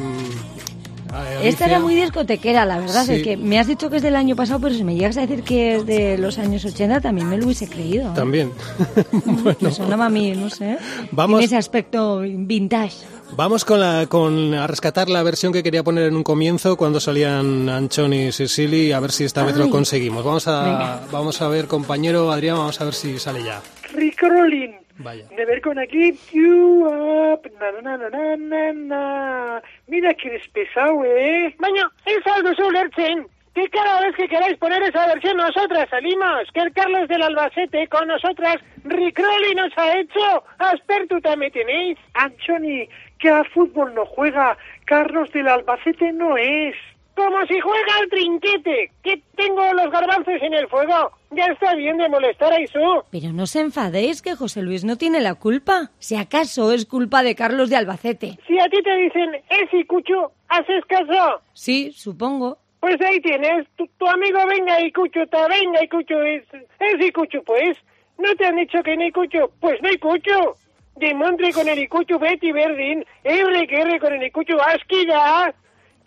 Mm, 1.18 1.38
a- 1.40 1.44
Esta 1.44 1.66
era 1.66 1.80
muy 1.80 1.96
discotequera, 1.96 2.66
la 2.66 2.80
verdad. 2.80 3.06
Sí. 3.06 3.14
Es 3.14 3.24
que 3.24 3.38
me 3.38 3.60
has 3.60 3.68
dicho 3.68 3.90
que 3.90 3.98
es 3.98 4.02
del 4.04 4.16
año 4.16 4.36
pasado, 4.36 4.60
pero 4.60 4.76
si 4.76 4.84
me 4.84 4.96
llegas 4.96 5.18
a 5.18 5.22
decir 5.22 5.44
que 5.44 5.76
es 5.76 5.86
de 5.86 6.18
los 6.18 6.38
años 6.38 6.64
80, 6.66 7.02
también 7.02 7.28
me 7.30 7.38
lo 7.38 7.46
hubiese 7.46 7.68
creído. 7.68 8.10
¿eh? 8.12 8.16
También. 8.16 8.52
Me 9.62 9.72
sonaba 9.72 10.06
a 10.06 10.10
mí, 10.10 10.32
no 10.32 10.50
sé. 10.50 10.78
Vamos- 11.12 11.40
Tiene 11.40 11.46
ese 11.46 11.58
aspecto 11.58 12.20
vintage. 12.22 12.96
Vamos 13.36 13.66
con 13.66 13.82
la, 13.82 14.06
con 14.08 14.54
a 14.54 14.68
rescatar 14.68 15.10
la 15.10 15.22
versión 15.22 15.52
que 15.52 15.62
quería 15.62 15.84
poner 15.84 16.06
en 16.06 16.16
un 16.16 16.24
comienzo 16.24 16.78
cuando 16.78 17.02
salían 17.02 17.68
Anchoni 17.68 18.28
y 18.28 18.32
Cecily, 18.32 18.94
a 18.94 19.02
ver 19.02 19.12
si 19.12 19.26
esta 19.26 19.44
vez 19.44 19.58
lo 19.58 19.70
conseguimos. 19.70 20.24
Vamos 20.24 20.48
a, 20.48 20.64
Venga. 20.64 21.02
vamos 21.12 21.42
a 21.42 21.50
ver, 21.50 21.68
compañero 21.68 22.32
Adrián, 22.32 22.56
vamos 22.58 22.80
a 22.80 22.86
ver 22.86 22.94
si 22.94 23.20
sale 23.20 23.44
ya. 23.44 23.62
Rick 23.94 24.22
Rollin. 24.22 24.76
Vaya. 25.00 25.26
Never 25.32 25.60
gonna 25.62 25.86
give 25.86 26.18
you 26.32 26.88
up. 26.88 27.48
Na, 27.60 27.72
na, 27.82 27.98
na, 27.98 28.10
na, 28.10 28.36
na, 28.36 28.74
na. 28.74 29.62
Mira 29.88 30.14
que 30.16 30.30
eres 30.30 30.48
pesado, 30.50 31.04
¿eh? 31.06 31.54
Baño, 31.60 31.90
es 32.06 32.26
algo 32.26 32.72
Lerchen. 32.72 33.28
Que 33.54 33.70
cada 33.70 34.02
vez 34.02 34.16
que 34.16 34.28
queráis 34.28 34.58
poner 34.58 34.84
esa 34.84 35.08
versión 35.08 35.38
nosotras 35.38 35.90
salimos. 35.90 36.50
Que 36.54 36.62
el 36.62 36.74
Carlos 36.74 37.08
del 37.08 37.24
Albacete 37.24 37.88
con 37.88 38.08
nosotras 38.08 38.58
Rick 38.84 39.20
Rolli 39.20 39.56
nos 39.56 39.76
ha 39.78 40.00
hecho. 40.00 40.44
Aspertu 40.60 41.20
también 41.22 41.52
tenéis. 41.52 41.98
Anchoni, 42.14 42.88
que 43.20 43.30
a 43.30 43.44
fútbol 43.44 43.94
no 43.94 44.06
juega. 44.06 44.58
Carlos 44.86 45.32
del 45.32 45.48
Albacete 45.48 46.12
no 46.12 46.38
es. 46.38 46.76
Como 47.18 47.44
si 47.48 47.60
juega 47.60 47.96
al 48.00 48.10
trinquete. 48.10 48.92
Que 49.04 49.20
tengo 49.36 49.74
los 49.74 49.90
garbanzos 49.90 50.40
en 50.40 50.54
el 50.54 50.68
fuego. 50.68 51.12
Ya 51.32 51.46
está 51.48 51.74
bien 51.74 51.98
de 51.98 52.08
molestar 52.08 52.54
a 52.54 52.62
Isu. 52.62 53.04
Pero 53.10 53.34
no 53.34 53.44
os 53.44 53.56
enfadéis 53.56 54.22
que 54.22 54.36
José 54.36 54.62
Luis 54.62 54.86
no 54.86 54.98
tiene 54.98 55.20
la 55.20 55.34
culpa. 55.34 55.90
Si 55.98 56.16
acaso 56.16 56.72
es 56.72 56.86
culpa 56.86 57.24
de 57.24 57.34
Carlos 57.34 57.72
de 57.72 57.76
Albacete. 57.76 58.38
Si 58.46 58.60
a 58.60 58.70
ti 58.70 58.84
te 58.84 58.96
dicen 58.98 59.34
es 59.50 59.74
y 59.74 59.84
cucho, 59.86 60.32
¿haces 60.48 60.86
caso? 60.86 61.42
Sí, 61.54 61.92
supongo. 61.92 62.60
Pues 62.80 63.02
ahí 63.02 63.20
tienes, 63.22 63.68
tu, 63.76 63.88
tu 63.98 64.08
amigo 64.08 64.38
venga 64.48 64.80
y 64.80 64.92
cuchuta, 64.92 65.48
venga 65.48 65.84
y 65.84 65.90
cucho, 65.90 66.22
es, 66.22 66.44
es 66.54 67.06
y 67.06 67.12
cucho, 67.12 67.42
pues. 67.44 67.76
¿No 68.20 68.36
te 68.36 68.46
han 68.46 68.58
dicho 68.58 68.84
que 68.84 68.96
no 68.96 69.04
hay 69.04 69.12
cucho? 69.12 69.52
Pues 69.60 69.82
no 69.82 69.90
hay 69.90 69.98
cucho. 69.98 70.54
Demontre 70.98 71.52
con 71.52 71.68
el 71.68 71.80
icucho 71.80 72.20
Betty 72.20 72.52
Verdin, 72.52 73.04
R 73.24 73.68
que 73.68 73.76
R 73.82 74.00
con 74.00 74.14
el 74.14 74.24
icucho 74.24 74.62
Asquida, 74.62 75.54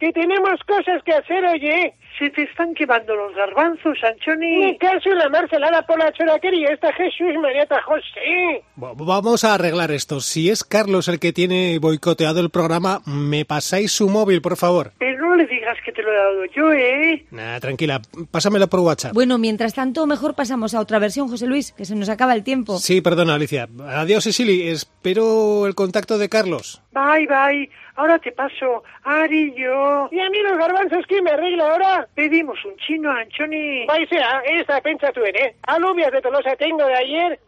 que 0.01 0.11
tenemos 0.13 0.59
cosas 0.67 1.03
que 1.05 1.13
hacer, 1.13 1.45
oye. 1.45 1.95
Se 2.19 2.29
te 2.31 2.43
están 2.43 2.75
quemando 2.75 3.15
los 3.15 3.35
garbanzos, 3.35 3.97
Anchoni. 4.03 4.57
Me 4.59 4.77
caso 4.77 5.11
en 5.11 5.19
la 5.19 5.29
marcelada 5.31 5.81
por 5.87 5.99
la 5.99 6.13
choraquería 6.13 6.69
esta 6.71 6.93
Jesús 6.93 7.33
Mariata 7.41 7.81
José. 7.83 8.63
Va- 8.83 8.93
Vamos 8.95 9.45
a 9.45 9.55
arreglar 9.55 9.91
esto. 9.91 10.21
Si 10.21 10.51
es 10.51 10.65
Carlos 10.65 11.09
el 11.09 11.19
que 11.19 11.33
tiene 11.33 11.79
boicoteado 11.79 12.41
el 12.41 12.51
programa, 12.51 13.01
me 13.07 13.45
pasáis 13.47 13.93
su 13.93 14.09
móvil, 14.11 14.43
por 14.43 14.57
favor. 14.57 14.93
Pero 14.99 15.29
no 15.29 15.37
le 15.37 15.47
digas 15.47 15.79
que 15.85 15.93
te 15.93 16.03
lo 16.03 16.13
he 16.13 16.17
dado 16.17 16.45
yo, 16.55 16.73
¿eh? 16.73 17.25
Nah, 17.31 17.59
tranquila, 17.61 18.03
pásamelo 18.31 18.69
por 18.69 18.81
WhatsApp. 18.81 19.15
Bueno, 19.15 19.39
mientras 19.39 19.73
tanto, 19.75 20.07
mejor 20.07 20.35
pasamos 20.35 20.75
a 20.75 20.81
otra 20.81 20.99
versión, 20.99 21.29
José 21.29 21.47
Luis, 21.47 21.73
que 21.73 21.85
se 21.87 21.95
nos 21.95 22.09
acaba 22.11 22.35
el 22.35 22.43
tiempo. 22.45 22.79
Sí, 22.79 23.01
perdona, 23.01 23.35
Alicia. 23.37 23.69
Adiós, 23.89 24.25
Cecily. 24.25 24.69
Espero 24.69 25.67
el 25.67 25.75
contacto 25.75 26.19
de 26.19 26.29
Carlos. 26.29 26.83
Bye, 26.93 27.27
bye. 27.27 27.71
Ahora 28.01 28.19
te 28.19 28.33
paso. 28.33 28.83
Ari 29.05 29.53
y 29.55 29.61
yo. 29.61 30.09
Y 30.11 30.21
a 30.21 30.31
mí 30.31 30.39
los 30.43 30.57
garbanzos, 30.57 31.05
¿quién 31.07 31.23
me 31.23 31.33
arregla 31.33 31.71
ahora? 31.71 32.09
Pedimos 32.15 32.57
un 32.65 32.75
chino, 32.79 33.11
Anchoni. 33.11 33.85
Vai 33.85 34.07
sea, 34.07 34.41
esta 34.47 34.81
pensa 34.81 35.13
tú 35.13 35.21
eres. 35.21 35.57
Alubias 35.65 36.11
de 36.11 36.23
Tolosa 36.23 36.57
tengo 36.57 36.87
de 36.87 36.95
ayer. 36.95 37.39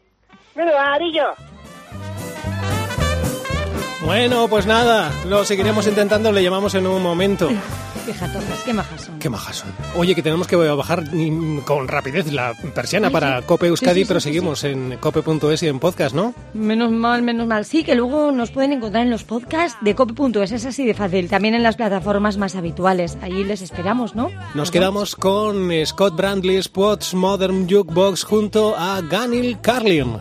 Bueno, 0.54 0.72
Arillo. 0.78 1.32
Bueno, 4.04 4.46
pues 4.50 4.66
nada, 4.66 5.10
lo 5.26 5.42
seguiremos 5.44 5.86
intentando, 5.86 6.30
le 6.30 6.42
llamamos 6.42 6.74
en 6.74 6.86
un 6.86 7.02
momento. 7.02 7.48
Fijatojas, 8.04 8.62
qué 8.64 8.72
majas 8.72 9.00
son. 9.02 9.18
Qué 9.18 9.30
majas 9.30 9.56
son. 9.56 9.70
Oye, 9.96 10.14
que 10.14 10.22
tenemos 10.22 10.46
que 10.46 10.56
bajar 10.56 11.04
con 11.64 11.88
rapidez 11.88 12.32
la 12.32 12.54
persiana 12.74 13.10
para 13.10 13.42
Cope 13.42 13.68
Euskadi, 13.68 14.00
Sí, 14.02 14.04
pero 14.06 14.20
seguimos 14.20 14.64
en 14.64 14.96
cope.es 14.98 15.62
y 15.62 15.68
en 15.68 15.78
podcast, 15.78 16.14
¿no? 16.14 16.34
Menos 16.54 16.90
mal, 16.90 17.22
menos 17.22 17.46
mal. 17.46 17.64
Sí, 17.64 17.84
que 17.84 17.94
luego 17.94 18.32
nos 18.32 18.50
pueden 18.50 18.72
encontrar 18.72 19.04
en 19.04 19.10
los 19.10 19.24
podcasts 19.24 19.78
de 19.80 19.94
cope.es. 19.94 20.52
Es 20.52 20.66
así 20.66 20.84
de 20.84 20.94
fácil. 20.94 21.28
También 21.28 21.54
en 21.54 21.62
las 21.62 21.76
plataformas 21.76 22.36
más 22.38 22.56
habituales. 22.56 23.16
Allí 23.22 23.44
les 23.44 23.62
esperamos, 23.62 24.14
¿no? 24.14 24.30
Nos 24.54 24.70
quedamos 24.70 25.16
con 25.16 25.70
Scott 25.84 26.16
Brandley's 26.16 26.68
Pots 26.68 27.14
Modern 27.14 27.68
Jukebox 27.68 28.24
junto 28.24 28.74
a 28.76 29.00
Ganil 29.02 29.60
Carlin. 29.60 30.18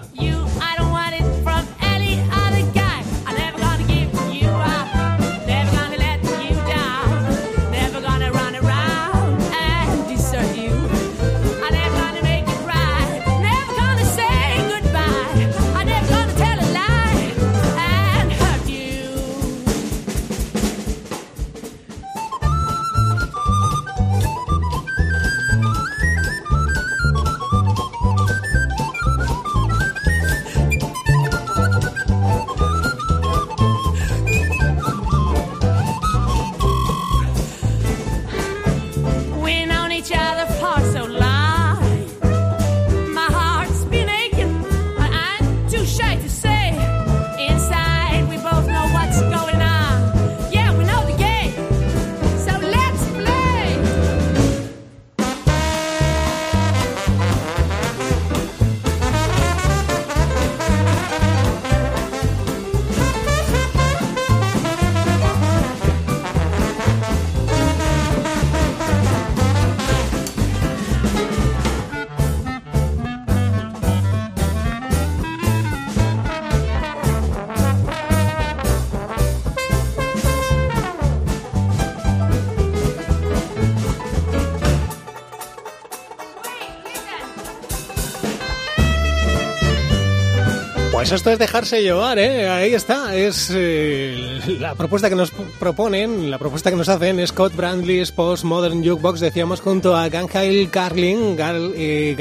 Pues 91.11 91.19
esto 91.19 91.31
es 91.31 91.39
dejarse 91.39 91.81
llevar, 91.81 92.17
¿eh? 92.19 92.47
Ahí 92.47 92.73
está. 92.73 93.13
Es 93.13 93.51
eh, 93.53 94.39
la 94.61 94.75
propuesta 94.75 95.09
que 95.09 95.15
nos 95.17 95.29
proponen, 95.59 96.31
la 96.31 96.37
propuesta 96.37 96.69
que 96.69 96.77
nos 96.77 96.87
hacen 96.87 97.27
Scott 97.27 97.53
Brandley's 97.53 98.13
Postmodern 98.13 98.81
Jukebox, 98.81 99.19
decíamos, 99.19 99.59
junto 99.59 99.93
a 99.93 100.07
Ganjail 100.07 100.69
Carlin. 100.69 101.35
Gal, 101.35 101.73
eh, 101.75 102.15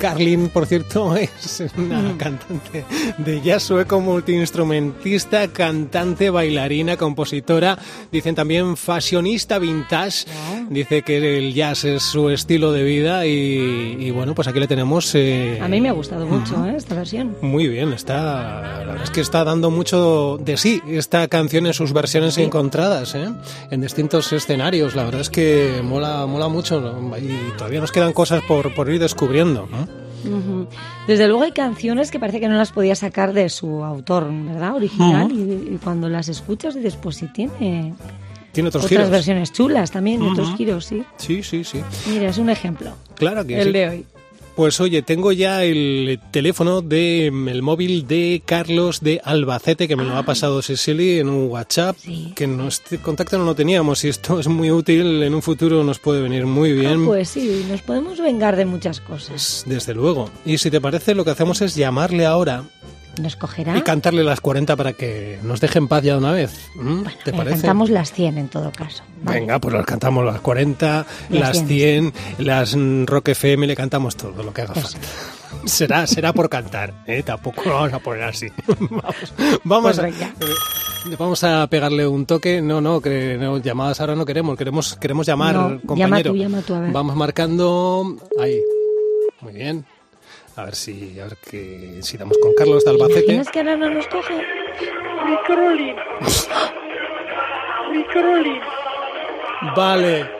Carlin, 0.00 0.48
por 0.48 0.66
cierto, 0.66 1.14
es 1.16 1.62
una 1.78 2.16
cantante 2.18 2.84
de 3.18 3.40
jazz 3.40 3.62
sueco, 3.62 4.00
multiinstrumentista, 4.00 5.46
cantante, 5.46 6.28
bailarina, 6.28 6.96
compositora. 6.96 7.78
Dicen 8.10 8.34
también 8.34 8.76
fashionista 8.76 9.60
vintage. 9.60 10.24
Dice 10.70 11.02
que 11.02 11.38
el 11.38 11.54
jazz 11.54 11.84
es 11.84 12.02
su 12.02 12.30
estilo 12.30 12.72
de 12.72 12.82
vida 12.82 13.26
y, 13.26 13.96
y 14.00 14.10
bueno, 14.10 14.34
pues 14.34 14.48
aquí 14.48 14.58
le 14.58 14.66
tenemos. 14.66 15.14
eh, 15.14 15.60
A 15.62 15.68
mí 15.68 15.80
me 15.80 15.90
ha 15.90 15.92
gustado 15.92 16.26
mucho 16.26 16.66
¿eh? 16.66 16.74
esta 16.76 16.96
versión. 16.96 17.36
muy 17.40 17.68
bien, 17.68 17.92
está. 17.92 18.23
La 18.24 18.78
verdad 18.92 19.02
es 19.04 19.10
que 19.10 19.20
está 19.20 19.44
dando 19.44 19.70
mucho 19.70 20.38
de 20.42 20.56
sí 20.56 20.80
esta 20.86 21.26
canción 21.28 21.66
en 21.66 21.72
sus 21.74 21.92
versiones 21.92 22.38
encontradas, 22.38 23.14
¿eh? 23.14 23.28
en 23.70 23.80
distintos 23.80 24.32
escenarios. 24.32 24.94
La 24.94 25.04
verdad 25.04 25.20
es 25.20 25.30
que 25.30 25.80
mola, 25.82 26.26
mola 26.26 26.48
mucho 26.48 26.80
¿no? 26.80 27.16
y 27.18 27.36
todavía 27.56 27.80
nos 27.80 27.92
quedan 27.92 28.12
cosas 28.12 28.42
por, 28.46 28.74
por 28.74 28.88
ir 28.90 29.00
descubriendo. 29.00 29.68
Desde 31.06 31.28
luego 31.28 31.42
hay 31.42 31.52
canciones 31.52 32.10
que 32.10 32.18
parece 32.18 32.40
que 32.40 32.48
no 32.48 32.56
las 32.56 32.72
podía 32.72 32.94
sacar 32.94 33.32
de 33.32 33.48
su 33.48 33.84
autor, 33.84 34.28
¿verdad? 34.32 34.74
Original. 34.76 35.30
y, 35.30 35.74
y 35.74 35.78
cuando 35.82 36.08
las 36.08 36.28
escuchas 36.28 36.74
dices, 36.74 36.96
pues 36.96 37.16
sí 37.16 37.28
tiene 37.28 37.94
Tiene 38.52 38.68
otros 38.68 38.84
otras 38.84 38.88
giros. 38.98 39.10
versiones 39.10 39.52
chulas 39.52 39.90
también, 39.90 40.22
y 40.22 40.28
otros 40.28 40.48
Ujú. 40.48 40.56
giros, 40.56 40.86
sí. 40.86 41.02
Sí, 41.18 41.42
sí, 41.42 41.62
sí. 41.64 41.82
Mira, 42.08 42.28
es 42.30 42.38
un 42.38 42.48
ejemplo. 42.48 42.92
Claro 43.16 43.44
que 43.46 43.58
el 43.60 43.66
sí. 43.66 43.72
de 43.72 43.88
hoy. 43.88 44.06
Pues 44.56 44.80
oye, 44.80 45.02
tengo 45.02 45.32
ya 45.32 45.64
el 45.64 46.20
teléfono 46.30 46.80
de 46.80 47.26
el 47.26 47.62
móvil 47.62 48.06
de 48.06 48.40
Carlos 48.44 49.00
de 49.00 49.20
Albacete 49.24 49.88
que 49.88 49.96
me 49.96 50.04
lo 50.04 50.16
ha 50.16 50.22
pasado 50.22 50.62
Cecily 50.62 51.18
en 51.18 51.28
un 51.28 51.48
WhatsApp 51.50 51.96
Sí. 52.00 52.32
que 52.36 52.46
no 52.46 52.68
este 52.68 52.98
contacto 52.98 53.36
no 53.36 53.44
lo 53.46 53.56
teníamos 53.56 54.04
y 54.04 54.08
esto 54.10 54.38
es 54.38 54.46
muy 54.46 54.70
útil 54.70 55.24
en 55.24 55.34
un 55.34 55.42
futuro 55.42 55.82
nos 55.82 55.98
puede 55.98 56.22
venir 56.22 56.46
muy 56.46 56.72
bien. 56.72 57.02
Ah, 57.02 57.06
pues 57.06 57.30
sí, 57.30 57.66
nos 57.68 57.82
podemos 57.82 58.20
vengar 58.20 58.54
de 58.54 58.64
muchas 58.64 59.00
cosas. 59.00 59.64
Desde 59.66 59.92
luego. 59.92 60.30
Y 60.46 60.58
si 60.58 60.70
te 60.70 60.80
parece, 60.80 61.16
lo 61.16 61.24
que 61.24 61.30
hacemos 61.32 61.60
es 61.60 61.74
llamarle 61.74 62.24
ahora 62.24 62.62
¿Nos 63.20 63.36
cogerá? 63.36 63.76
y 63.76 63.82
cantarle 63.82 64.24
las 64.24 64.40
40 64.40 64.76
para 64.76 64.92
que 64.92 65.38
nos 65.42 65.60
deje 65.60 65.78
en 65.78 65.88
paz 65.88 66.02
ya 66.02 66.12
de 66.12 66.18
una 66.18 66.32
vez. 66.32 66.68
¿Mm? 66.74 67.02
¿Te 67.24 67.30
Eh, 67.30 67.34
parece? 67.34 67.56
Cantamos 67.56 67.90
las 67.90 68.12
100 68.12 68.38
en 68.38 68.48
todo 68.48 68.70
caso. 68.72 69.02
Vale. 69.22 69.40
Venga, 69.40 69.58
pues 69.58 69.74
las 69.74 69.86
cantamos 69.86 70.24
las 70.24 70.40
40, 70.40 71.06
Las 71.30 71.56
las 71.56 71.66
100, 71.66 72.12
las 72.38 72.76
Rock 73.06 73.28
FM, 73.28 73.66
le 73.66 73.76
cantamos 73.76 74.16
todo 74.16 74.42
lo 74.42 74.52
que 74.52 74.62
haga 74.62 74.74
falta. 74.74 74.98
Será, 75.66 76.04
será 76.08 76.32
por 76.32 76.48
cantar, 76.50 76.92
¿eh? 77.06 77.22
tampoco 77.22 77.62
lo 77.64 77.74
vamos 77.74 77.92
a 77.92 77.98
poner 78.00 78.24
así. 78.24 78.48
vamos 78.90 79.32
vamos, 79.62 79.96
Pues 80.00 80.20
a, 80.20 80.26
eh, 80.26 81.16
vamos 81.16 81.44
a 81.44 81.66
pegarle 81.68 82.06
un 82.08 82.26
toque. 82.26 82.60
No, 82.60 82.80
no, 82.80 83.00
que 83.00 83.38
no, 83.40 83.58
llamadas 83.58 84.00
ahora 84.00 84.16
no 84.16 84.26
queremos, 84.26 84.58
queremos, 84.58 84.96
queremos 84.96 85.26
llamar, 85.26 85.54
No, 85.54 85.68
llama 85.68 85.80
compañero. 85.86 86.32
tú, 86.32 86.36
llama 86.36 86.60
tú, 86.66 86.74
a 86.74 86.80
ver. 86.80 86.90
Vamos 86.92 87.14
marcando. 87.14 88.16
Ahí. 88.40 88.60
Muy 89.42 89.52
bien. 89.52 89.86
A 90.56 90.64
ver 90.64 90.74
si, 90.76 91.18
a 91.18 91.24
ver 91.24 91.36
que, 91.38 91.98
si 92.02 92.16
damos 92.16 92.38
con 92.40 92.54
Carlos 92.54 92.84
de 92.84 92.90
Albacete. 92.90 93.24
¿Imaginas 93.24 93.50
que 93.50 93.58
ahora 93.58 93.76
no 93.76 93.90
nos 93.90 94.06
coge? 94.06 94.34
Ricorolín. 95.26 95.96
Ricorolín. 97.92 98.60
Vale. 99.74 100.30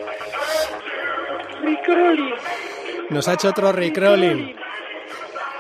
Ricorolín. 1.63 2.35
Nos 3.11 3.27
ha 3.27 3.35
hecho 3.35 3.49
otro 3.49 3.73
Rickrolling. 3.73 4.55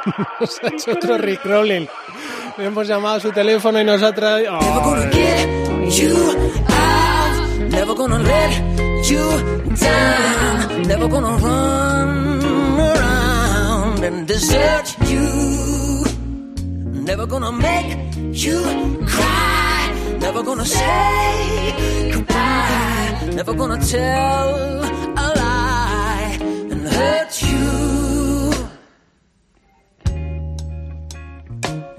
Nos 0.40 0.62
ha 0.62 0.68
hecho 0.68 0.92
otro 0.92 1.18
Rickrolling. 1.18 1.88
Le 2.56 2.64
hemos 2.64 2.86
llamado 2.86 3.16
a 3.16 3.20
su 3.20 3.32
teléfono 3.32 3.80
y 3.80 3.84
nos 3.84 4.02
ha 4.02 4.14
traído. 4.14 4.52
Never 4.60 4.82
gonna 4.84 5.10
get 5.10 5.48
you 5.90 6.14
out. 6.68 7.70
Never 7.70 7.94
gonna 7.94 8.18
let 8.18 9.08
you 9.08 9.18
down. 9.76 10.82
Never 10.86 11.08
gonna 11.08 11.36
run 11.38 12.03
desert 14.34 14.88
you. 15.12 16.04
Never 17.08 17.24
gonna 17.24 17.52
make 17.52 17.90
you 18.44 18.60
cry. 19.06 19.80
Never 20.18 20.42
gonna 20.42 20.64
say 20.64 22.10
goodbye. 22.12 23.30
Never 23.38 23.54
gonna 23.54 23.80
tell 23.96 24.48
a 25.24 25.26
lie 25.42 26.38
and 26.72 26.82
hurt 26.96 27.32
you. 27.48 27.68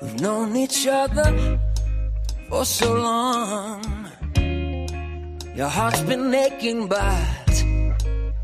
We've 0.02 0.19
known 0.19 0.58
each 0.58 0.88
other 0.88 1.30
for 2.50 2.65
so 2.65 2.88
long. 3.10 3.82
Your 5.56 5.69
heart's 5.78 6.02
been 6.02 6.34
aching, 6.34 6.88
but 6.89 7.54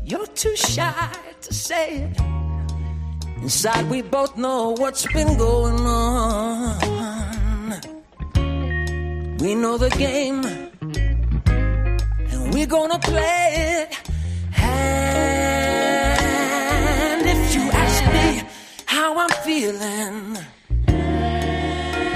you're 0.02 0.30
too 0.42 0.56
shy 0.56 1.12
to 1.42 1.52
say 1.52 1.86
it. 2.04 2.31
Inside, 3.42 3.90
we 3.90 4.02
both 4.02 4.36
know 4.36 4.70
what's 4.78 5.04
been 5.12 5.36
going 5.36 5.80
on. 5.80 6.78
We 9.40 9.56
know 9.56 9.76
the 9.76 9.90
game, 9.90 10.44
and 12.30 12.54
we're 12.54 12.66
gonna 12.66 13.00
play 13.00 13.48
it. 13.80 13.88
And 14.56 14.86
if 17.34 17.54
you 17.54 17.62
ask 17.82 18.04
me 18.16 18.44
how 18.86 19.18
I'm 19.18 19.34
feeling, 19.42 20.38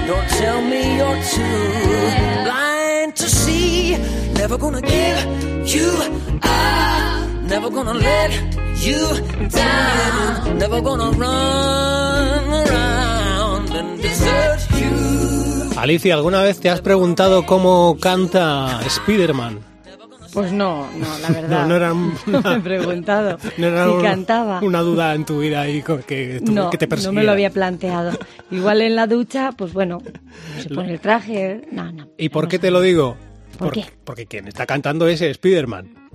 don't 0.07 0.29
tell 0.41 0.61
me 0.61 0.95
you're 0.95 1.21
too 1.35 2.45
blind 2.45 3.17
to 3.17 3.27
see. 3.29 3.97
Never 4.33 4.57
gonna 4.57 4.81
give 4.81 5.17
you 5.75 5.89
up. 6.41 7.27
Never 7.53 7.69
gonna 7.69 7.95
let 7.95 8.31
you 8.85 8.97
down. 9.49 10.57
Never 10.57 10.81
gonna 10.81 11.11
run 11.11 12.53
around 12.67 13.69
and 13.75 14.01
desert 14.01 14.59
you. 14.71 15.79
Alicia, 15.79 16.15
¿alguna 16.15 16.41
vez 16.41 16.59
te 16.59 16.69
has 16.69 16.81
preguntado 16.81 17.45
cómo 17.45 17.97
canta 17.99 18.79
Spiderman? 18.89 19.59
Pues 20.33 20.51
no, 20.51 20.87
no, 20.97 21.07
la 21.21 21.29
verdad. 21.41 21.61
No, 21.61 21.67
no 21.67 21.75
era 21.75 21.93
un- 21.93 22.13
No 22.27 22.41
me 22.41 22.55
he 22.55 22.59
preguntado. 22.59 23.37
No 23.57 23.67
era 23.67 23.85
si 23.85 23.91
un- 23.91 24.01
cantaba. 24.03 24.59
una 24.61 24.81
duda 24.81 25.15
en 25.15 25.25
tu 25.25 25.39
vida 25.39 25.61
ahí 25.61 25.81
que, 26.05 26.41
tu- 26.45 26.51
no, 26.51 26.69
que 26.69 26.77
te 26.77 26.85
no 26.85 26.89
persiguiera. 26.89 27.21
me 27.21 27.25
lo 27.25 27.31
había 27.31 27.49
planteado. 27.49 28.17
Igual 28.51 28.81
en 28.81 28.95
la 28.95 29.07
ducha, 29.07 29.51
pues 29.57 29.73
bueno, 29.73 29.99
se 30.61 30.69
pone 30.69 30.93
el 30.93 30.99
traje. 30.99 31.61
No, 31.71 31.91
no. 31.91 32.07
¿Y 32.17 32.29
por 32.29 32.43
no 32.45 32.49
qué 32.49 32.59
te 32.59 32.71
lo 32.71 32.81
digo? 32.81 33.15
¿Por 33.57 33.67
Por- 33.69 33.73
qué? 33.73 33.85
Porque 34.03 34.25
quien 34.27 34.47
está 34.47 34.65
cantando 34.65 35.07
es 35.07 35.21
Spiderman. 35.33 36.06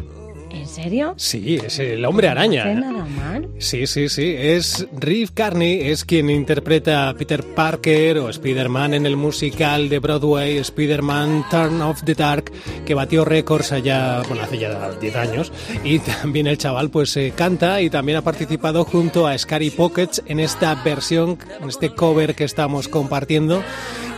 ¿En 0.53 0.67
serio? 0.67 1.15
Sí, 1.17 1.59
es 1.65 1.79
el 1.79 2.05
hombre 2.05 2.29
araña. 2.29 2.67
¿No 2.67 2.93
nada 2.93 3.07
mal? 3.07 3.49
Sí, 3.59 3.87
sí, 3.87 4.09
sí. 4.09 4.35
Es 4.37 4.87
Reeve 4.93 5.31
Carney, 5.33 5.81
es 5.91 6.05
quien 6.05 6.31
interpreta 6.31 7.09
a 7.09 7.15
Peter 7.15 7.43
Parker 7.43 8.19
o 8.19 8.29
Spider-Man 8.29 8.95
en 8.95 9.07
el 9.07 9.17
musical 9.17 9.89
de 9.89 9.99
Broadway, 9.99 10.59
Spider-Man 10.59 11.47
Turn 11.51 11.81
of 11.81 12.03
the 12.05 12.15
Dark, 12.15 12.53
que 12.85 12.95
batió 12.95 13.25
récords 13.25 13.73
allá, 13.73 14.23
bueno, 14.29 14.43
hace 14.43 14.59
ya 14.59 14.91
10 14.93 15.17
años. 15.17 15.53
Y 15.85 15.99
también 16.01 16.47
el 16.47 16.59
chaval 16.59 16.91
pues 16.91 17.17
eh, 17.17 17.33
canta 17.35 17.81
y 17.81 17.91
también 17.91 18.19
ha 18.19 18.23
participado 18.23 18.85
junto 18.85 19.27
a 19.27 19.37
Scary 19.37 19.71
Pockets 19.71 20.23
en 20.27 20.41
esta 20.41 20.75
versión, 20.75 21.39
en 21.61 21.69
este 21.69 21.95
cover 21.95 22.35
que 22.35 22.45
estamos 22.45 22.89
compartiendo 22.89 23.63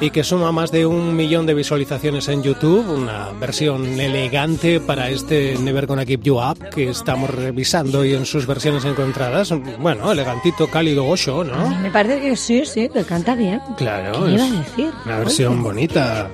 y 0.01 0.11
que 0.11 0.25
suma 0.25 0.53
más 0.53 0.73
de 0.73 0.87
un 0.87 1.15
millón 1.15 1.47
de 1.47 1.55
visualizaciones 1.55 2.29
en 2.29 2.43
YouTube, 2.43 2.89
una 2.91 3.31
versión 3.39 4.01
elegante 4.01 4.81
para 4.81 5.11
este 5.11 5.57
Never 5.59 5.87
Gonna 5.87 6.05
Keep 6.05 6.24
You 6.25 6.39
Up 6.41 6.59
que 6.75 6.89
estamos 6.89 7.31
revisando 7.31 8.05
y 8.05 8.15
en 8.15 8.25
sus 8.27 8.47
versiones 8.47 8.85
encontradas. 8.85 9.53
Bueno, 9.79 10.11
elegantito, 10.11 10.69
cálido, 10.69 11.07
ocho, 11.07 11.45
¿no? 11.45 11.69
me 11.81 11.91
parece 11.91 12.21
que 12.21 12.37
sí, 12.37 12.65
sí, 12.67 12.89
que 12.89 13.05
canta 13.05 13.35
bien. 13.35 13.61
Claro, 13.77 14.25
¿Qué 14.25 14.33
iba 14.33 14.47
es 14.47 14.53
a 14.53 14.57
decir? 14.59 14.91
una 15.05 15.19
versión 15.19 15.53
Oye, 15.53 15.63
bonita. 15.63 16.31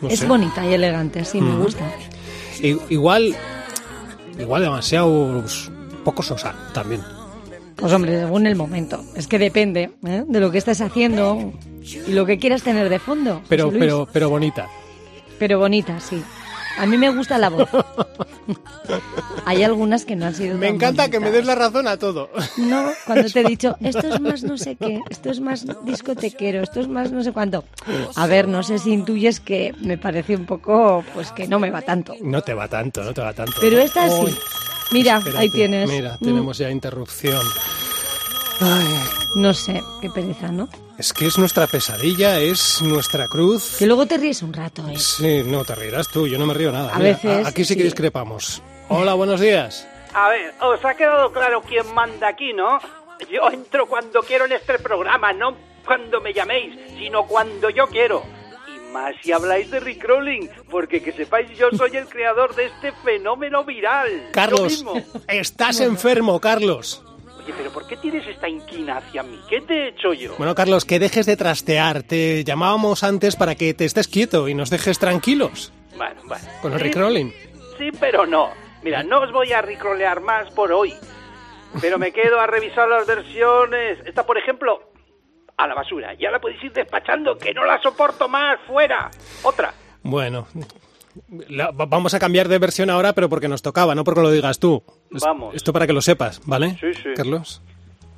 No 0.00 0.08
Es 0.08 0.18
sé. 0.20 0.26
bonita 0.26 0.66
y 0.68 0.74
elegante, 0.74 1.24
sí, 1.24 1.40
me 1.40 1.50
Mm. 1.52 1.62
gusta. 1.62 1.84
I- 2.62 2.78
Igual, 2.88 3.36
igual 4.38 4.62
demasiado 4.62 5.44
poco 6.04 6.22
sosa 6.22 6.54
también. 6.72 7.02
Pues 7.76 7.92
hombre, 7.92 8.18
según 8.20 8.46
el 8.46 8.56
momento. 8.56 9.04
Es 9.14 9.26
que 9.26 9.38
depende 9.38 9.90
¿eh? 10.06 10.24
de 10.26 10.40
lo 10.40 10.50
que 10.50 10.58
estés 10.58 10.80
haciendo 10.80 11.52
y 12.06 12.12
lo 12.12 12.24
que 12.24 12.38
quieras 12.38 12.62
tener 12.62 12.88
de 12.88 12.98
fondo. 12.98 13.42
Pero, 13.48 13.66
Luis. 13.66 13.78
pero, 13.78 14.08
pero 14.10 14.30
bonita. 14.30 14.66
Pero 15.38 15.58
bonita, 15.58 16.00
sí. 16.00 16.22
A 16.78 16.86
mí 16.86 16.96
me 16.98 17.10
gusta 17.10 17.38
la 17.38 17.48
voz. 17.48 17.68
Hay 19.44 19.62
algunas 19.62 20.04
que 20.04 20.16
no 20.16 20.26
han 20.26 20.34
sido 20.34 20.56
Me 20.58 20.68
encanta 20.68 21.08
que 21.10 21.20
me 21.20 21.30
des 21.30 21.44
la 21.46 21.54
razón 21.54 21.86
a 21.88 21.96
todo. 21.96 22.30
No, 22.56 22.90
cuando 23.06 23.28
te 23.30 23.40
he 23.40 23.44
dicho, 23.48 23.76
esto 23.80 24.06
es 24.08 24.20
más 24.20 24.42
no 24.42 24.56
sé 24.58 24.76
qué, 24.76 25.00
esto 25.10 25.30
es 25.30 25.40
más 25.40 25.66
discotequero, 25.84 26.62
esto 26.62 26.80
es 26.80 26.88
más 26.88 27.10
no 27.12 27.22
sé 27.22 27.32
cuánto. 27.32 27.64
A 28.14 28.26
ver, 28.26 28.48
no 28.48 28.62
sé 28.62 28.78
si 28.78 28.92
intuyes 28.92 29.40
que 29.40 29.74
me 29.80 29.98
parece 29.98 30.36
un 30.36 30.46
poco, 30.46 31.04
pues 31.14 31.32
que 31.32 31.48
no 31.48 31.58
me 31.58 31.70
va 31.70 31.82
tanto. 31.82 32.14
No 32.22 32.42
te 32.42 32.54
va 32.54 32.68
tanto, 32.68 33.02
no 33.02 33.12
te 33.14 33.20
va 33.20 33.32
tanto. 33.32 33.52
Pero 33.60 33.78
esta 33.78 34.08
sí. 34.08 34.36
Mira, 34.92 35.16
espérate, 35.18 35.38
ahí 35.42 35.50
tienes. 35.50 35.88
Mira, 35.90 36.16
Mm. 36.20 36.24
tenemos 36.24 36.58
ya 36.58 36.70
interrupción. 36.70 37.42
Ay, 38.60 38.86
No 39.34 39.52
sé, 39.52 39.82
qué 40.00 40.08
pereza, 40.10 40.48
¿no? 40.48 40.68
es 40.98 41.12
que 41.12 41.26
es 41.26 41.36
nuestra 41.36 41.66
pesadilla, 41.66 42.40
es 42.40 42.80
nuestra 42.80 43.28
cruz. 43.28 43.76
Que 43.78 43.84
luego 43.86 44.06
te 44.06 44.16
ríes 44.16 44.42
un 44.42 44.54
rato, 44.54 44.82
¿eh? 44.88 44.96
Sí, 44.98 45.42
no, 45.44 45.62
te 45.62 45.74
reirás 45.74 46.08
tú, 46.08 46.26
yo 46.26 46.38
no 46.38 46.46
me 46.46 46.54
río 46.54 46.72
nada. 46.72 46.90
A 46.94 46.98
Mira, 46.98 47.10
veces, 47.16 47.46
aquí 47.46 47.64
sí 47.66 47.74
que 47.74 47.80
sí. 47.82 47.84
discrepamos. 47.88 48.62
Hola, 48.88 49.12
buenos 49.12 49.38
días. 49.40 49.86
A 50.14 50.30
ver, 50.30 50.54
os 50.62 50.82
ha 50.86 50.94
quedado 50.94 51.30
claro 51.32 51.60
quién 51.68 51.84
manda 51.94 52.28
aquí, 52.28 52.54
¿no? 52.54 52.78
Yo 53.30 53.50
entro 53.52 53.86
cuando 53.86 54.22
quiero 54.22 54.46
en 54.46 54.52
este 54.52 54.78
programa, 54.78 55.34
no 55.34 55.54
cuando 55.84 56.22
me 56.22 56.32
llaméis, 56.32 56.74
sino 56.98 57.24
cuando 57.26 57.68
yo 57.68 57.86
quiero. 57.88 58.22
Y 58.74 58.92
más 58.94 59.14
si 59.22 59.32
habláis 59.32 59.70
de 59.70 59.80
Rickrolling, 59.80 60.48
porque 60.70 61.02
que 61.02 61.12
sepáis, 61.12 61.50
yo 61.58 61.68
soy 61.76 61.94
el 61.98 62.08
creador 62.08 62.54
de 62.54 62.66
este 62.66 62.92
fenómeno 63.04 63.64
viral. 63.64 64.30
Carlos, 64.32 64.82
estás 65.28 65.80
enfermo, 65.80 66.40
Carlos. 66.40 67.02
Oye, 67.46 67.54
pero 67.56 67.70
¿por 67.70 67.86
qué 67.86 67.96
tienes 67.96 68.26
esta 68.26 68.48
inquina 68.48 68.96
hacia 68.98 69.22
mí? 69.22 69.40
¿Qué 69.48 69.60
te 69.60 69.74
he 69.84 69.88
hecho 69.90 70.12
yo? 70.12 70.34
Bueno, 70.36 70.54
Carlos, 70.56 70.84
que 70.84 70.98
dejes 70.98 71.26
de 71.26 71.36
trastear. 71.36 72.02
Te 72.02 72.42
llamábamos 72.42 73.04
antes 73.04 73.36
para 73.36 73.54
que 73.54 73.72
te 73.72 73.84
estés 73.84 74.08
quieto 74.08 74.48
y 74.48 74.54
nos 74.54 74.68
dejes 74.68 74.98
tranquilos 74.98 75.72
Bueno, 75.96 76.20
bueno. 76.24 76.44
con 76.60 76.72
el 76.72 76.78
Sí, 76.78 76.84
Rickrolling. 76.84 77.32
Sí, 77.78 77.90
pero 78.00 78.26
no. 78.26 78.50
Mira, 78.82 79.02
no 79.04 79.20
os 79.20 79.30
voy 79.32 79.52
a 79.52 79.62
ricrolear 79.62 80.20
más 80.20 80.50
por 80.54 80.72
hoy. 80.72 80.92
Pero 81.80 81.98
me 81.98 82.10
quedo 82.12 82.40
a 82.40 82.46
revisar 82.48 82.88
las 82.88 83.06
versiones. 83.06 83.98
Esta, 84.06 84.24
por 84.26 84.38
ejemplo, 84.38 84.90
a 85.56 85.66
la 85.68 85.74
basura. 85.74 86.14
Ya 86.14 86.30
la 86.32 86.40
podéis 86.40 86.64
ir 86.64 86.72
despachando, 86.72 87.38
que 87.38 87.54
no 87.54 87.64
la 87.64 87.80
soporto 87.80 88.28
más. 88.28 88.58
¡Fuera! 88.66 89.08
Otra. 89.44 89.72
Bueno, 90.02 90.46
la- 91.48 91.70
vamos 91.72 92.14
a 92.14 92.18
cambiar 92.18 92.48
de 92.48 92.58
versión 92.58 92.90
ahora, 92.90 93.12
pero 93.12 93.28
porque 93.28 93.48
nos 93.48 93.62
tocaba, 93.62 93.94
no 93.94 94.04
porque 94.04 94.20
lo 94.22 94.30
digas 94.30 94.58
tú. 94.58 94.82
Es- 95.14 95.22
Vamos. 95.22 95.54
Esto 95.54 95.72
para 95.72 95.86
que 95.86 95.92
lo 95.92 96.00
sepas, 96.02 96.40
¿vale? 96.46 96.76
Sí, 96.80 96.86
sí. 96.94 97.08
Carlos. 97.16 97.62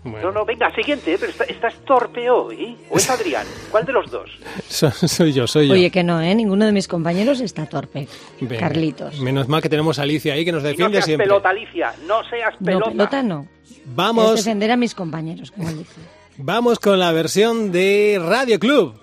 Bueno, 0.05 0.29
No, 0.29 0.33
no, 0.33 0.45
venga, 0.47 0.73
siguiente. 0.75 1.13
¿eh? 1.15 1.17
Pero 1.19 1.33
está- 1.33 1.45
estás 1.45 1.75
torpe 1.85 2.31
hoy. 2.31 2.77
¿O 2.89 2.97
es 2.97 3.11
Adrián? 3.11 3.45
¿Cuál 3.71 3.85
de 3.85 3.93
los 3.93 4.11
dos? 4.11 4.31
so- 4.69 4.91
soy 4.93 5.33
yo, 5.33 5.47
soy 5.47 5.67
yo. 5.67 5.75
Oye, 5.75 5.91
que 5.91 6.05
no, 6.05 6.21
¿eh? 6.21 6.35
Ninguno 6.35 6.65
de 6.67 6.73
mis 6.73 6.87
compañeros 6.89 7.41
está 7.41 7.67
torpe. 7.67 8.07
Venga. 8.41 8.59
Carlitos. 8.59 9.19
Menos 9.21 9.49
mal 9.49 9.61
que 9.61 9.69
tenemos 9.69 9.99
a 9.99 10.03
Alicia 10.03 10.35
ahí 10.35 10.45
que 10.45 10.53
nos 10.53 10.61
Y 10.63 10.65
no 10.65 10.69
defiende 10.69 10.97
seas 10.99 11.05
siempre. 11.05 11.27
pelota, 11.27 11.51
Alicia. 11.51 11.93
No 12.07 12.23
seas 12.31 12.55
No, 12.61 12.65
pelota. 12.67 12.91
pelota 12.91 13.23
no. 13.23 13.47
Es 13.69 13.81
Vamos, 13.95 14.37
defender 14.37 14.71
a 14.71 14.77
mis 14.77 14.95
compañeros, 14.95 15.51
como 15.51 15.69
vamos 16.37 16.79
con 16.79 16.99
la 16.99 17.11
versión 17.13 17.73
de 17.73 18.21
Radio 18.25 18.59
Club. 18.61 18.95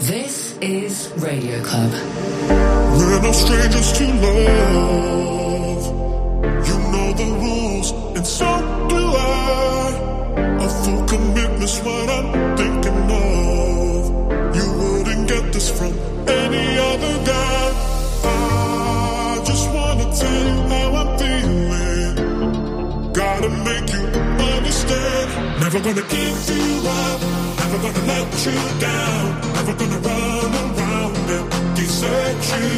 This 0.00 0.56
is 0.60 1.12
Radio 1.20 1.62
Club. 1.62 2.77
We're 2.98 3.20
no 3.22 3.30
strangers 3.30 3.92
to 3.98 4.04
love. 4.24 5.82
You 6.68 6.76
know 6.92 7.08
the 7.20 7.28
rules, 7.44 7.88
and 8.16 8.26
so 8.26 8.50
do 8.88 8.96
I. 8.96 9.90
A 10.66 10.68
full 10.80 11.02
commitment's 11.06 11.78
what 11.84 12.08
I'm 12.16 12.28
thinking 12.56 13.00
of. 13.24 14.00
You 14.58 14.66
wouldn't 14.80 15.28
get 15.28 15.52
this 15.52 15.70
from 15.78 15.92
any 16.26 16.66
other 16.90 17.14
guy. 17.30 17.66
I 18.24 19.42
just 19.46 19.66
wanna 19.76 20.06
tell 20.20 20.42
you 20.50 20.58
how 20.72 20.88
I'm 21.00 21.10
feeling. 21.20 22.14
Gotta 23.12 23.50
make 23.68 23.88
you 23.94 24.04
understand. 24.54 25.26
Never 25.62 25.78
gonna 25.86 26.06
give 26.16 26.38
you 26.50 26.66
up. 27.00 27.20
Never 27.60 27.78
gonna 27.84 28.04
let 28.10 28.28
you 28.46 28.58
down. 28.86 29.24
Never 29.56 29.74
gonna 29.80 30.00
run 30.08 30.52
around 30.64 31.30
and 31.36 31.57
desert 31.78 32.42
you. 32.50 32.68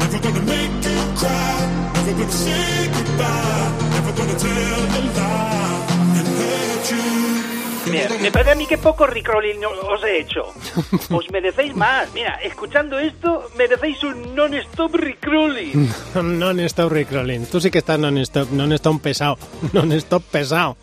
Never 0.00 0.18
gonna 0.24 0.42
make 0.44 0.74
you 0.84 1.00
cry. 1.16 1.56
Never 1.94 2.12
gonna 2.20 2.32
say 2.32 2.88
goodbye. 2.96 3.68
Never 3.94 4.12
gonna 4.18 4.36
tell 4.44 4.80
a 4.98 5.02
lie 5.16 6.18
and 6.18 6.28
hurt 6.38 6.90
you. 6.92 7.92
Mira, 7.92 8.18
me 8.20 8.30
parece 8.30 8.50
a 8.50 8.54
mí 8.54 8.66
que 8.66 8.76
poco 8.76 9.06
Rickrolling 9.06 9.64
os 9.64 10.04
he 10.04 10.20
hecho. 10.20 10.42
Os 11.10 11.30
merecéis 11.30 11.74
más. 11.74 12.12
Mira, 12.12 12.34
escuchando 12.42 12.98
esto, 12.98 13.48
merecéis 13.56 14.02
un 14.04 14.34
non-stop 14.34 14.94
Rickrolling. 14.94 15.88
Non-stop 16.14 16.92
Rickrolling. 16.92 17.46
Tú 17.46 17.60
sí 17.60 17.70
que 17.70 17.78
estás 17.78 17.98
non-stop, 17.98 18.50
non-stop 18.50 19.00
pesado. 19.00 19.38
Non-stop 19.72 20.22
pesado. 20.30 20.76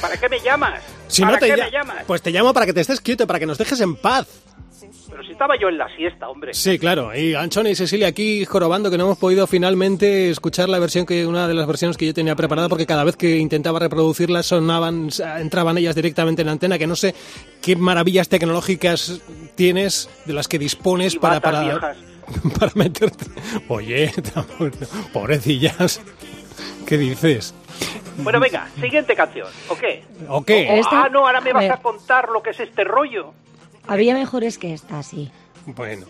¿Para 0.00 0.16
qué 0.16 0.28
me 0.30 0.40
llamas? 0.40 0.80
Si 1.08 1.22
¿Para 1.22 1.34
no 1.34 1.40
te 1.40 1.46
qué 1.46 1.56
me 1.56 1.70
llamas? 1.70 2.04
Pues 2.06 2.22
te 2.22 2.30
llamo 2.30 2.54
para 2.54 2.64
que 2.66 2.72
te 2.72 2.80
estés 2.80 3.00
quieto, 3.00 3.26
para 3.26 3.38
que 3.38 3.46
nos 3.46 3.58
dejes 3.58 3.80
en 3.80 3.96
paz. 3.96 4.26
Pero 5.10 5.24
si 5.24 5.32
estaba 5.32 5.56
yo 5.58 5.68
en 5.68 5.76
la 5.76 5.88
siesta, 5.96 6.28
hombre. 6.28 6.54
Sí, 6.54 6.78
claro. 6.78 7.14
Y 7.14 7.34
Anchoni 7.34 7.70
y 7.70 7.74
Cecilia 7.74 8.06
aquí 8.08 8.44
jorobando 8.44 8.90
que 8.90 8.96
no 8.96 9.04
hemos 9.04 9.18
podido 9.18 9.46
finalmente 9.46 10.30
escuchar 10.30 10.68
la 10.68 10.78
versión 10.78 11.04
que 11.04 11.26
una 11.26 11.48
de 11.48 11.54
las 11.54 11.66
versiones 11.66 11.96
que 11.96 12.06
yo 12.06 12.14
tenía 12.14 12.36
preparada 12.36 12.68
porque 12.68 12.86
cada 12.86 13.04
vez 13.04 13.16
que 13.16 13.36
intentaba 13.38 13.78
reproducirla 13.80 14.42
sonaban, 14.42 15.08
entraban 15.38 15.76
ellas 15.78 15.94
directamente 15.96 16.42
en 16.42 16.46
la 16.46 16.52
antena. 16.52 16.78
Que 16.78 16.86
no 16.86 16.96
sé 16.96 17.14
qué 17.60 17.76
maravillas 17.76 18.28
tecnológicas 18.28 19.20
tienes 19.56 20.08
de 20.26 20.32
las 20.32 20.46
que 20.48 20.58
dispones 20.58 21.14
Y 21.14 21.18
para 21.18 21.40
para 21.40 21.62
viejas. 21.62 21.96
para 22.58 22.72
meterte. 22.76 23.26
Oye, 23.68 24.12
pobrecillas. 25.12 26.00
¿Qué 26.86 26.98
dices? 26.98 27.54
Bueno, 28.18 28.38
venga, 28.40 28.68
siguiente 28.80 29.14
canción. 29.14 29.48
¿O 29.68 29.76
qué? 29.76 30.02
¿O 30.28 30.42
qué? 30.42 30.80
O- 30.82 30.88
ah, 30.92 31.08
no, 31.10 31.26
ahora 31.26 31.40
me 31.40 31.52
vas 31.52 31.70
a 31.70 31.76
contar 31.78 32.28
lo 32.28 32.42
que 32.42 32.50
es 32.50 32.60
este 32.60 32.84
rollo. 32.84 33.32
Había 33.86 34.14
mejores 34.14 34.58
que 34.58 34.72
esta, 34.72 35.02
sí. 35.02 35.30
Bueno, 35.66 36.06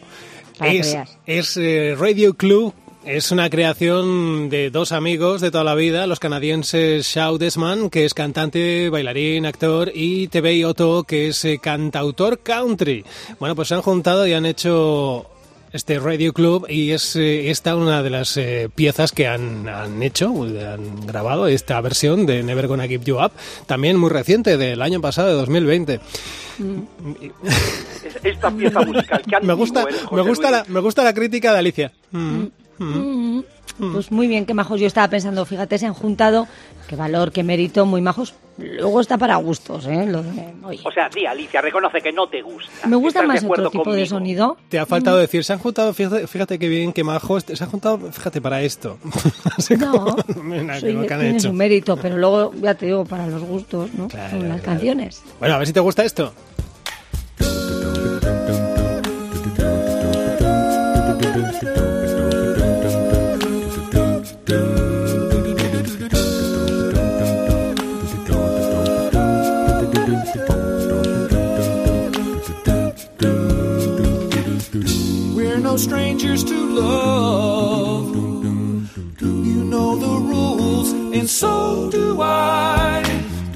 Para 0.59 0.73
es, 0.73 0.97
es, 1.27 1.57
eh, 1.57 1.97
Radio 1.99 2.35
Club. 2.35 2.75
Es 3.03 3.33
una 3.33 3.49
creación 3.49 4.51
de 4.51 4.69
dos 4.69 4.93
amigos 4.93 5.41
de 5.41 5.51
toda 5.51 5.65
la 5.65 5.75
vida, 5.75 6.07
los 6.07 6.21
canadienses 6.21 7.07
Shao 7.07 7.39
Desman, 7.39 7.89
que 7.89 8.05
es 8.05 8.13
cantante, 8.13 8.91
bailarín, 8.91 9.47
actor, 9.47 9.91
y 9.95 10.29
TV 10.29 10.67
Otto, 10.67 11.05
que 11.05 11.29
es 11.29 11.43
eh, 11.47 11.59
cantautor 11.63 12.41
country. 12.41 13.03
Bueno, 13.39 13.57
pues 13.57 13.69
se 13.69 13.75
han 13.75 13.81
juntado 13.81 14.27
y 14.27 14.35
han 14.35 14.45
hecho 14.45 15.30
este 15.73 15.99
Radio 15.99 16.33
Club 16.33 16.67
y 16.69 16.91
es 16.91 17.15
eh, 17.17 17.51
esta 17.51 17.77
una 17.77 18.03
de 18.03 18.11
las 18.11 18.37
eh, 18.37 18.69
piezas 18.75 19.13
que 19.13 19.27
han, 19.29 19.69
han 19.69 20.03
hecho, 20.03 20.31
han 20.43 21.07
grabado 21.07 21.47
esta 21.47 21.81
versión 21.81 22.27
de 22.27 22.43
Never 22.43 22.67
Gonna 22.67 22.89
Give 22.89 23.05
You 23.05 23.19
Up, 23.23 23.33
también 23.67 23.97
muy 23.97 24.11
reciente, 24.11 24.57
del 24.57 24.83
año 24.83 25.01
pasado, 25.01 25.29
de 25.29 25.35
2020. 25.35 26.01
Es- 27.21 28.25
Esta 28.25 28.51
pieza 28.51 28.81
musical. 28.81 29.23
Qué 29.23 29.31
Me 29.31 29.37
antiguo 29.53 29.57
gusta, 29.57 29.87
me 30.13 30.23
gusta, 30.23 30.51
la, 30.51 30.65
me 30.69 30.81
gusta 30.81 31.05
la 31.05 31.15
crítica 31.15 31.53
de 31.53 31.59
Alicia. 31.59 31.93
Mm. 32.11 32.45
Mm, 32.79 33.43
Pues 33.79 34.11
muy 34.13 34.27
bien, 34.27 34.47
qué 34.47 34.55
majos. 34.55 34.81
Yo 34.81 34.87
estaba 34.87 35.09
pensando, 35.09 35.45
fíjate, 35.45 35.79
se 35.79 35.87
han 35.87 35.95
juntado, 35.95 36.47
qué 36.89 36.97
valor, 36.97 37.33
qué 37.33 37.43
mérito, 37.43 37.87
muy 37.87 38.01
majos. 38.01 38.35
Luego 38.59 39.01
está 39.01 39.17
para 39.17 39.37
gustos, 39.37 39.87
¿eh? 39.87 40.05
Lo 40.07 40.23
de, 40.23 40.53
oye. 40.65 40.81
O 40.85 40.93
sea, 40.93 41.09
di, 41.09 41.25
Alicia, 41.25 41.63
reconoce 41.63 42.03
que 42.03 42.13
no 42.13 42.29
te 42.29 42.43
gusta. 42.43 42.87
Me 42.87 42.97
gusta 42.97 43.21
¿Estás 43.23 43.43
más 43.43 43.51
otro 43.51 43.71
tipo 43.71 43.91
de 43.95 44.05
sonido. 44.05 44.59
Te 44.69 44.79
ha 44.79 44.85
faltado 44.85 45.17
decir, 45.17 45.43
se 45.45 45.55
han 45.55 45.59
juntado, 45.61 45.95
fíjate, 45.95 46.27
fíjate 46.27 46.59
qué 46.59 46.69
bien, 46.69 46.93
qué 46.93 47.03
majos, 47.03 47.45
se 47.51 47.65
han 47.65 47.71
juntado, 47.71 47.99
fíjate, 48.13 48.43
para 48.43 48.61
esto. 48.63 48.99
No, 49.79 50.17
Mira, 50.43 50.79
soy- 50.81 50.95
que 50.97 51.07
tiene 51.07 51.31
hecho. 51.31 51.49
su 51.49 51.53
mérito, 51.55 51.97
pero 51.97 52.19
luego, 52.19 52.53
ya 52.61 52.75
te 52.75 52.87
digo, 52.87 53.05
para 53.07 53.27
los 53.27 53.43
gustos, 53.43 53.93
¿no? 53.95 54.09
Claro, 54.09 54.31
Son 54.31 54.41
las 54.49 54.61
claro. 54.61 54.63
canciones. 54.65 55.23
Bueno, 55.39 55.55
a 55.55 55.59
ver 55.59 55.67
si 55.67 55.73
te 55.73 55.81
gusta 55.81 56.05
esto. 56.05 56.33
Strangers 75.91 76.45
to 76.45 76.55
love. 76.55 78.15
You 79.21 79.65
know 79.65 79.97
the 79.97 80.15
rules, 80.33 80.93
and 80.93 81.29
so 81.29 81.91
do 81.91 82.23
I. 82.23 83.03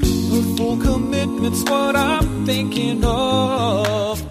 A 0.02 0.56
full 0.56 0.76
commitment's 0.78 1.62
what 1.70 1.94
I'm 1.94 2.44
thinking 2.44 3.04
of. 3.04 4.23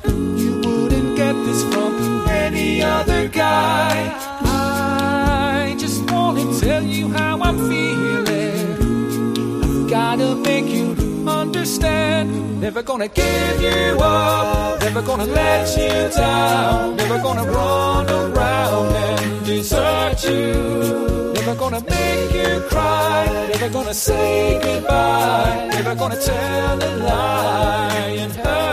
Never 12.63 12.81
gonna 12.81 13.09
give 13.09 13.61
you 13.61 13.99
up, 13.99 14.79
never 14.79 15.01
gonna 15.01 15.25
let 15.25 15.67
you 15.77 16.09
down, 16.15 16.95
never 16.95 17.17
gonna 17.17 17.43
run 17.43 18.09
around 18.09 18.95
and 18.95 19.45
desert 19.45 20.23
you. 20.23 21.33
Never 21.33 21.55
gonna 21.55 21.81
make 21.81 22.31
you 22.31 22.61
cry, 22.69 23.25
never 23.51 23.67
gonna 23.67 23.93
say 23.93 24.61
goodbye, 24.63 25.71
never 25.73 25.93
gonna 25.93 26.15
tell 26.15 26.81
a 26.81 26.91
lie 27.05 28.15
and 28.23 28.31
hurt. 28.31 28.72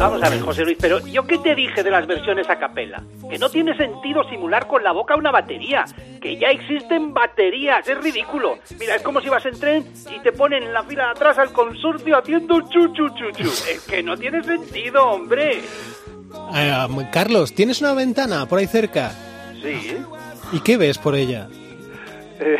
Vamos 0.00 0.22
a 0.22 0.30
ver, 0.30 0.40
José 0.40 0.64
Luis, 0.64 0.78
pero 0.80 0.98
¿yo 1.06 1.26
qué 1.26 1.36
te 1.36 1.54
dije 1.54 1.82
de 1.82 1.90
las 1.90 2.06
versiones 2.06 2.48
a 2.48 2.58
capela? 2.58 3.02
Que 3.28 3.38
no 3.38 3.50
tiene 3.50 3.76
sentido 3.76 4.24
simular 4.30 4.66
con 4.66 4.82
la 4.82 4.92
boca 4.92 5.14
una 5.14 5.30
batería, 5.30 5.84
que 6.22 6.38
ya 6.38 6.48
existen 6.48 7.12
baterías, 7.12 7.86
es 7.86 7.98
ridículo. 7.98 8.58
Mira, 8.78 8.96
es 8.96 9.02
como 9.02 9.20
si 9.20 9.28
vas 9.28 9.44
en 9.44 9.60
tren 9.60 9.92
y 10.16 10.18
te 10.20 10.32
ponen 10.32 10.62
en 10.62 10.72
la 10.72 10.82
fila 10.84 11.04
de 11.04 11.10
atrás 11.10 11.36
al 11.36 11.52
consorcio 11.52 12.16
haciendo 12.16 12.62
chu 12.62 12.94
chu 12.94 13.10
chu 13.10 13.30
chu. 13.32 13.44
Es 13.44 13.86
que 13.86 14.02
no 14.02 14.16
tiene 14.16 14.42
sentido, 14.42 15.06
hombre. 15.06 15.60
Eh, 16.54 16.86
Carlos, 17.12 17.54
¿tienes 17.54 17.82
una 17.82 17.92
ventana 17.92 18.46
por 18.46 18.58
ahí 18.58 18.66
cerca? 18.66 19.10
Sí, 19.62 19.98
¿Y 20.52 20.60
qué 20.60 20.78
ves 20.78 20.96
por 20.96 21.14
ella? 21.14 21.46
eh, 22.40 22.56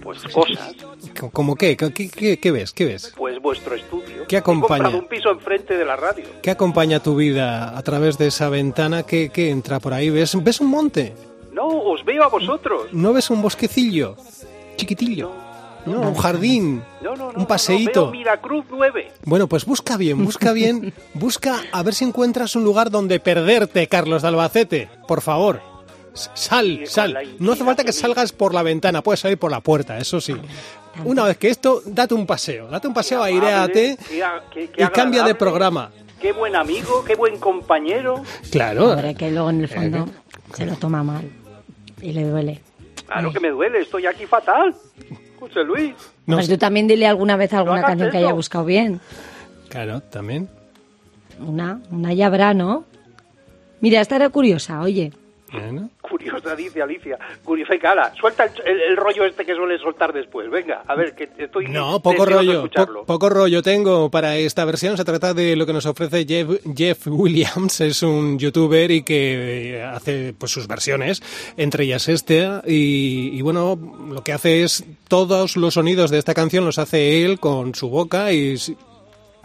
pues 0.00 0.22
cosas, 0.32 0.72
¿Cómo 1.14 1.56
qué? 1.56 1.76
¿Qué, 1.76 1.92
qué- 2.10 2.38
qué 2.38 2.50
ves? 2.50 2.72
¿Qué 2.72 2.84
ves? 2.84 3.12
pues 3.16 3.40
vuestro 3.40 3.74
estudio. 3.74 4.26
¿Qué 4.28 4.36
He 4.36 4.38
acompaña? 4.38 4.84
comprado 4.84 4.98
un 4.98 5.08
piso 5.08 5.30
enfrente 5.30 5.76
de 5.76 5.84
la 5.84 5.96
radio. 5.96 6.24
¿Qué 6.42 6.50
acompaña 6.50 7.00
tu 7.00 7.16
vida 7.16 7.76
a 7.76 7.82
través 7.82 8.18
de 8.18 8.26
esa 8.28 8.48
ventana? 8.48 9.02
¿Qué, 9.04 9.30
qué 9.30 9.50
entra 9.50 9.80
por 9.80 9.92
ahí? 9.94 10.10
¿Ves, 10.10 10.42
¿Ves 10.42 10.60
un 10.60 10.68
monte? 10.68 11.14
No, 11.52 11.66
os 11.68 12.04
veo 12.04 12.24
a 12.24 12.28
vosotros. 12.28 12.88
¿No 12.92 13.12
ves 13.12 13.30
un 13.30 13.40
bosquecillo? 13.42 14.16
Chiquitillo. 14.76 15.30
No, 15.86 16.00
un 16.00 16.14
jardín. 16.14 16.82
No, 17.02 17.14
no, 17.14 17.30
no, 17.30 17.38
un 17.38 17.46
paseíto. 17.46 18.10
Miracruz 18.10 18.64
9. 18.70 19.12
Bueno, 19.24 19.46
pues 19.48 19.66
busca 19.66 19.98
bien, 19.98 20.24
busca 20.24 20.52
bien, 20.52 20.94
busca 21.14 21.60
a 21.72 21.82
ver 21.82 21.92
si 21.94 22.04
encuentras 22.06 22.56
un 22.56 22.64
lugar 22.64 22.90
donde 22.90 23.20
perderte, 23.20 23.86
Carlos 23.86 24.22
de 24.22 24.28
Albacete. 24.28 24.88
Por 25.06 25.20
favor, 25.20 25.60
sal, 26.14 26.80
sal. 26.86 27.36
No 27.38 27.52
hace 27.52 27.64
falta 27.64 27.84
que 27.84 27.92
salgas 27.92 28.32
por 28.32 28.54
la 28.54 28.62
ventana, 28.62 29.02
puedes 29.02 29.20
salir 29.20 29.36
por 29.38 29.50
la 29.50 29.60
puerta, 29.60 29.98
eso 29.98 30.20
sí. 30.22 30.34
Una 31.04 31.24
vez 31.24 31.36
que 31.38 31.48
esto, 31.48 31.82
date 31.86 32.14
un 32.14 32.26
paseo, 32.26 32.68
date 32.68 32.86
un 32.88 32.94
paseo, 32.94 33.22
aireate 33.22 33.96
qué 34.08 34.70
qué- 34.70 34.84
y 34.84 34.86
cambia 34.88 35.24
de 35.24 35.34
programa. 35.34 35.90
Qué 36.20 36.32
buen 36.32 36.54
amigo, 36.56 37.04
qué 37.04 37.14
buen 37.16 37.38
compañero. 37.38 38.22
Claro. 38.50 38.92
Hombre, 38.92 39.14
que 39.14 39.30
luego 39.30 39.50
en 39.50 39.60
el 39.60 39.68
fondo 39.68 40.08
se 40.54 40.64
lo 40.66 40.76
toma 40.76 41.02
mal 41.02 41.28
y 42.00 42.12
le 42.12 42.24
duele. 42.24 42.62
Claro 43.06 43.32
que 43.32 43.40
me 43.40 43.50
duele, 43.50 43.80
estoy 43.80 44.06
aquí 44.06 44.24
fatal. 44.26 44.74
José 45.38 45.62
Luis. 45.64 45.94
No 46.26 46.36
pues 46.36 46.48
tú 46.48 46.56
también 46.56 46.86
dile 46.88 47.06
alguna 47.06 47.36
vez 47.36 47.52
alguna 47.52 47.76
hagas 47.78 47.88
canción 47.90 48.10
que 48.10 48.16
haya 48.18 48.32
buscado 48.32 48.64
bien. 48.64 49.00
Claro, 49.68 50.00
también. 50.00 50.48
Una, 51.40 51.80
una 51.90 52.14
ya 52.14 52.26
habrá, 52.28 52.54
¿no? 52.54 52.84
Mira, 53.80 54.00
esta 54.00 54.16
era 54.16 54.30
curiosa, 54.30 54.80
oye. 54.80 55.12
Curiosa, 56.00 56.54
dice 56.56 56.82
Alicia. 56.82 57.18
Curiosa 57.44 57.74
y 57.74 57.78
cara. 57.78 58.12
Suelta 58.14 58.44
el, 58.44 58.52
el- 58.66 58.80
el 58.82 58.96
rollo 58.96 59.24
este 59.24 59.44
que 59.44 59.54
suele 59.54 59.78
soltar 59.78 60.12
después. 60.12 60.50
Venga, 60.50 60.82
a 60.86 60.94
ver, 60.94 61.14
que 61.14 61.28
estoy. 61.38 61.66
No, 61.68 62.00
poco 62.00 62.24
rollo, 62.26 62.62
po- 62.86 63.04
poco 63.06 63.28
rollo 63.30 63.62
tengo 63.62 64.10
para 64.10 64.36
esta 64.36 64.64
versión. 64.64 64.96
Se 64.96 65.04
trata 65.04 65.34
de 65.34 65.56
lo 65.56 65.66
que 65.66 65.72
nos 65.72 65.86
ofrece 65.86 66.24
Jeff, 66.26 66.48
Jeff 66.76 67.06
Williams, 67.06 67.80
es 67.80 68.02
un 68.02 68.38
youtuber 68.38 68.90
y 68.90 69.02
que 69.02 69.76
eh, 69.76 69.82
hace 69.82 70.34
pues 70.36 70.52
sus 70.52 70.66
versiones, 70.66 71.22
entre 71.56 71.84
ellas 71.84 72.08
este, 72.08 72.48
y, 72.66 73.30
y 73.32 73.42
bueno, 73.42 73.78
lo 74.10 74.22
que 74.22 74.32
hace 74.32 74.62
es 74.62 74.84
todos 75.08 75.56
los 75.56 75.74
sonidos 75.74 76.10
de 76.10 76.18
esta 76.18 76.34
canción 76.34 76.64
los 76.64 76.78
hace 76.78 77.24
él 77.24 77.38
con 77.40 77.74
su 77.74 77.88
boca 77.88 78.32
y 78.32 78.56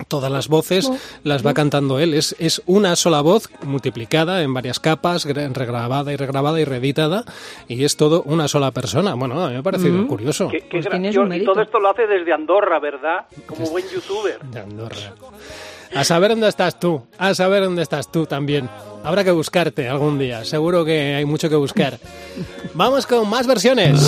todas 0.07 0.31
las 0.31 0.47
voces 0.47 0.89
las 1.23 1.45
va 1.45 1.53
cantando 1.53 1.99
él. 1.99 2.13
Es, 2.13 2.35
es 2.39 2.61
una 2.65 2.95
sola 2.95 3.21
voz 3.21 3.49
multiplicada 3.63 4.41
en 4.41 4.53
varias 4.53 4.79
capas, 4.79 5.27
gra- 5.27 5.51
regrabada 5.53 6.11
y 6.13 6.15
regrabada 6.15 6.59
y 6.59 6.65
reeditada, 6.65 7.25
y 7.67 7.83
es 7.83 7.97
todo 7.97 8.23
una 8.23 8.47
sola 8.47 8.71
persona. 8.71 9.13
Bueno, 9.13 9.43
a 9.43 9.47
mí 9.47 9.53
me 9.53 9.59
ha 9.59 9.63
parecido 9.63 10.05
curioso. 10.07 10.47
Qué, 10.49 10.61
qué 10.61 10.81
Pues 10.81 11.13
yo- 11.13 11.25
y 11.33 11.43
todo 11.43 11.61
esto 11.61 11.79
lo 11.79 11.89
hace 11.89 12.07
desde 12.07 12.33
Andorra, 12.33 12.79
¿verdad? 12.79 13.25
Como 13.45 13.65
buen 13.69 13.85
youtuber. 13.89 14.39
de 14.41 14.59
Andorra. 14.59 15.13
A 15.95 16.03
saber 16.03 16.29
dónde 16.31 16.47
estás 16.47 16.79
tú, 16.79 17.01
a 17.17 17.33
saber 17.33 17.63
dónde 17.63 17.81
estás 17.81 18.11
tú 18.11 18.25
también. 18.27 18.69
Habrá 19.03 19.23
que 19.23 19.31
buscarte 19.31 19.89
algún 19.89 20.19
día, 20.19 20.45
seguro 20.45 20.85
que 20.85 21.15
hay 21.15 21.25
mucho 21.25 21.49
que 21.49 21.55
buscar. 21.55 21.97
Vamos 22.75 23.07
con 23.07 23.27
más 23.27 23.47
versiones. 23.47 23.99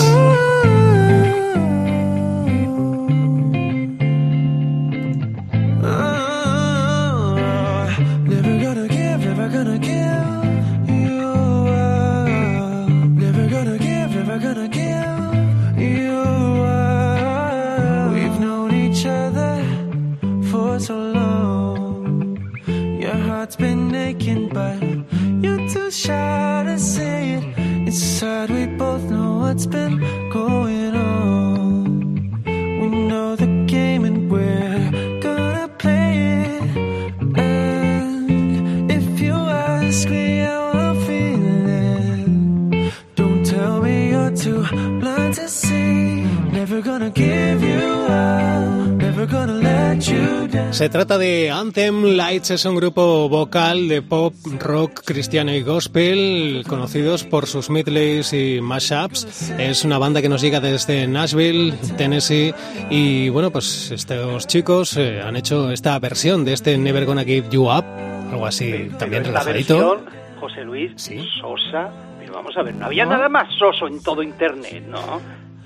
Se 50.82 50.90
trata 50.90 51.20
de 51.20 51.52
Anthem 51.52 52.16
Lights, 52.16 52.50
es 52.50 52.66
un 52.66 52.76
grupo 52.76 53.30
vocal 53.30 53.88
de 53.88 54.02
pop, 54.02 54.34
rock, 54.60 55.02
cristiano 55.06 55.52
y 55.54 55.62
gospel, 55.62 56.64
conocidos 56.68 57.24
por 57.24 57.46
sus 57.46 57.70
medleys 57.70 58.34
y 58.34 58.60
mashups. 58.62 59.52
Es 59.60 59.86
una 59.86 60.00
banda 60.00 60.24
que 60.24 60.28
nos 60.30 60.42
llega 60.42 60.60
desde 60.60 61.06
Nashville, 61.06 61.76
Tennessee, 61.98 62.56
y 62.90 63.30
bueno, 63.30 63.52
pues 63.52 63.92
estos 63.92 64.48
chicos 64.48 64.98
eh, 64.98 65.22
han 65.22 65.36
hecho 65.36 65.70
esta 65.70 66.00
versión 66.00 66.46
de 66.46 66.54
este 66.54 66.76
Never 66.80 67.06
Gonna 67.06 67.26
Give 67.26 67.48
You 67.52 67.66
Up, 67.70 67.86
algo 68.32 68.48
así 68.48 68.90
también 68.98 69.22
Pero 69.22 69.36
relajadito. 69.38 69.76
versión, 69.78 70.06
José 70.40 70.64
Luis, 70.64 70.94
Sí. 70.96 71.24
sosa. 71.40 71.92
Pero 72.20 72.34
vamos 72.34 72.58
a 72.58 72.64
ver, 72.64 72.74
no 72.74 72.88
había 72.88 73.06
nada 73.06 73.30
más 73.30 73.54
soso 73.54 73.86
en 73.86 74.02
todo 74.02 74.24
Internet, 74.24 74.84
¿no? 74.88 75.22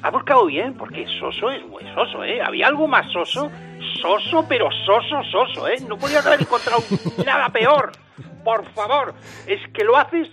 Ha 0.05 0.11
buscado 0.11 0.45
bien, 0.45 0.75
porque 0.75 1.03
soso 1.19 1.49
es 1.49 1.65
muy 1.65 1.83
soso, 1.95 2.23
¿eh? 2.23 2.39
¿Había 2.39 2.67
algo 2.67 2.87
más 2.87 3.11
soso? 3.11 3.49
Soso, 4.01 4.45
pero 4.47 4.69
soso, 4.85 5.23
soso, 5.31 5.67
¿eh? 5.67 5.77
No 5.87 5.97
podías 5.97 6.23
haber 6.27 6.41
encontrado 6.41 6.83
nada 7.25 7.49
peor. 7.49 7.91
Por 8.43 8.63
favor, 8.73 9.15
es 9.47 9.59
que 9.73 9.83
lo 9.83 9.97
haces... 9.97 10.27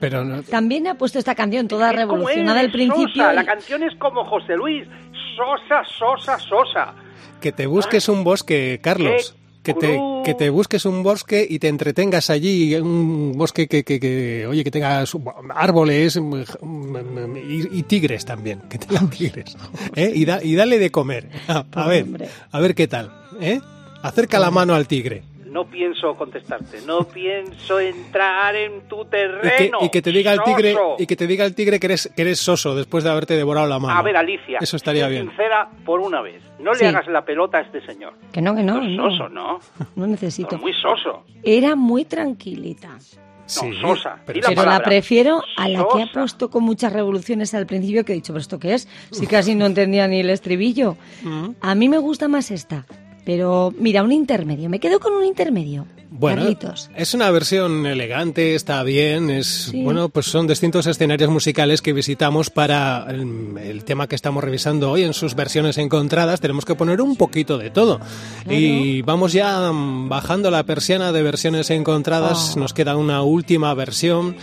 Pero 0.00 0.22
no- 0.22 0.42
También 0.42 0.86
ha 0.86 0.96
puesto 0.96 1.18
esta 1.18 1.34
canción 1.34 1.66
toda 1.66 1.92
revolucionada 1.92 2.60
al 2.60 2.70
principio. 2.70 3.08
Sosa. 3.24 3.32
y- 3.32 3.36
La 3.36 3.44
canción 3.46 3.82
es 3.84 3.94
como 3.96 4.22
José 4.26 4.54
Luis. 4.54 4.86
Sosa, 5.34 5.82
sosa, 5.98 6.38
sosa. 6.38 6.94
que 7.40 7.52
te 7.52 7.66
busques 7.66 8.06
un 8.10 8.22
bosque, 8.22 8.80
Carlos. 8.82 9.34
Que 9.74 9.74
te, 9.80 10.00
que 10.24 10.34
te 10.34 10.50
busques 10.50 10.84
un 10.86 11.02
bosque 11.02 11.46
y 11.48 11.58
te 11.58 11.68
entretengas 11.68 12.30
allí, 12.30 12.74
un 12.76 13.32
bosque 13.36 13.68
que, 13.68 13.84
que, 13.84 14.00
que, 14.00 14.46
oye, 14.46 14.64
que 14.64 14.70
tenga 14.70 15.04
su- 15.06 15.22
árboles 15.54 16.16
mm, 16.16 16.34
mm, 16.62 17.36
y, 17.36 17.78
y 17.78 17.82
tigres 17.82 18.24
también, 18.24 18.60
que 18.70 18.78
tenga 18.78 19.00
tigres. 19.10 19.56
¿eh? 19.94 20.10
Y, 20.14 20.24
da- 20.24 20.42
y 20.42 20.54
dale 20.54 20.78
de 20.78 20.90
comer. 20.90 21.28
A, 21.48 21.64
a 21.72 21.86
ver, 21.86 22.06
a 22.50 22.60
ver 22.60 22.74
qué 22.74 22.88
tal. 22.88 23.12
¿eh? 23.40 23.60
Acerca 24.02 24.38
la 24.38 24.50
mano 24.50 24.74
al 24.74 24.86
tigre. 24.88 25.22
No 25.48 25.64
pienso 25.66 26.14
contestarte, 26.14 26.80
no 26.86 27.04
pienso 27.04 27.80
entrar 27.80 28.54
en 28.54 28.82
tu 28.82 29.00
Y 29.00 29.04
que, 29.04 29.10
terreno. 29.10 29.78
y 29.80 29.88
que 29.88 30.02
te 30.02 30.12
diga 30.12 30.32
el 30.32 30.42
tigre, 30.42 30.72
soso. 30.72 30.96
y 30.98 31.06
que 31.06 31.16
te 31.16 31.26
diga 31.26 31.44
el 31.46 31.54
tigre 31.54 31.80
que 31.80 31.86
eres, 31.86 32.10
que 32.14 32.22
eres 32.22 32.38
soso 32.38 32.74
después 32.76 33.02
de 33.04 33.10
haberte 33.10 33.34
devorado 33.36 33.66
la 33.66 33.78
mano. 33.78 33.98
A 33.98 34.02
ver, 34.02 34.16
Alicia. 34.16 34.58
Eso 34.60 34.76
estaría 34.76 35.04
sé 35.06 35.10
bien. 35.10 35.28
sincera 35.28 35.70
por 35.86 36.00
una 36.00 36.20
vez. 36.20 36.42
No 36.60 36.74
Sí. 36.74 36.82
le 36.84 36.88
hagas 36.90 37.06
la 37.08 37.24
pelota 37.24 37.58
a 37.58 37.60
este 37.62 37.80
señor. 37.86 38.12
Que 38.32 38.42
no, 38.42 38.54
que 38.54 38.62
no. 38.62 38.80
No. 38.82 39.10
soso, 39.10 39.28
¿no? 39.30 39.58
No 39.96 40.06
necesito. 40.06 40.56
No, 40.56 40.62
muy 40.62 40.72
soso. 40.74 41.24
Era 41.42 41.74
muy 41.76 42.04
tranquilita. 42.04 42.98
Sí, 43.46 43.66
No, 43.80 43.94
sosa. 43.96 44.18
pero 44.26 44.40
la 44.40 44.48
Pero 44.48 44.60
la 44.60 44.64
palabra. 44.66 44.84
prefiero 44.84 45.42
a 45.56 45.68
la 45.68 45.86
que 45.90 46.02
ha 46.02 46.12
puesto 46.12 46.50
con 46.50 46.62
muchas 46.64 46.92
revoluciones 46.92 47.54
al 47.54 47.64
principio 47.66 48.04
que 48.04 48.12
he 48.12 48.16
dicho, 48.16 48.34
¿pero 48.34 48.40
esto 48.42 48.58
qué 48.58 48.74
es? 48.74 48.86
Si 49.10 49.26
casi 49.26 49.54
no 49.54 49.64
entendía 49.64 50.06
ni 50.06 50.20
el 50.20 50.28
estribillo. 50.28 50.98
Mm. 51.22 51.52
A 51.62 51.74
mí 51.74 51.88
me 51.88 51.96
gusta 51.96 52.28
más 52.28 52.50
esta. 52.50 52.84
Pero 53.28 53.74
mira, 53.78 54.02
un 54.02 54.10
intermedio. 54.10 54.70
Me 54.70 54.80
quedo 54.80 55.00
con 55.00 55.12
un 55.12 55.22
intermedio. 55.22 55.84
Bueno, 56.10 56.40
Carlitos. 56.40 56.88
es 56.96 57.12
una 57.12 57.30
versión 57.30 57.84
elegante, 57.84 58.54
está 58.54 58.82
bien, 58.84 59.28
es 59.28 59.68
Sí. 59.70 59.82
bueno, 59.84 60.08
pues 60.08 60.24
son 60.24 60.46
distintos 60.46 60.86
escenarios 60.86 61.28
musicales 61.28 61.82
que 61.82 61.92
visitamos 61.92 62.48
para 62.48 63.04
el, 63.10 63.58
el 63.62 63.84
tema 63.84 64.06
que 64.08 64.14
estamos 64.14 64.42
revisando 64.42 64.90
hoy 64.90 65.02
en 65.02 65.12
sus 65.12 65.34
versiones 65.34 65.76
encontradas. 65.76 66.40
Tenemos 66.40 66.64
que 66.64 66.74
poner 66.74 67.02
un 67.02 67.16
poquito 67.16 67.58
de 67.58 67.68
todo. 67.68 68.00
Y 68.48 69.02
vamos 69.02 69.34
ya 69.34 69.70
bajando 69.74 70.50
la 70.50 70.62
persiana 70.62 71.12
de 71.12 71.22
versiones 71.22 71.68
encontradas. 71.68 72.54
Oh. 72.56 72.60
Nos 72.60 72.72
queda 72.72 72.96
una 72.96 73.20
última 73.20 73.74
versión. 73.74 74.36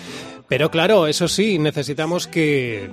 Pero 0.47 0.69
claro, 0.69 1.07
eso 1.07 1.27
sí, 1.27 1.57
necesitamos 1.57 2.27
que, 2.27 2.91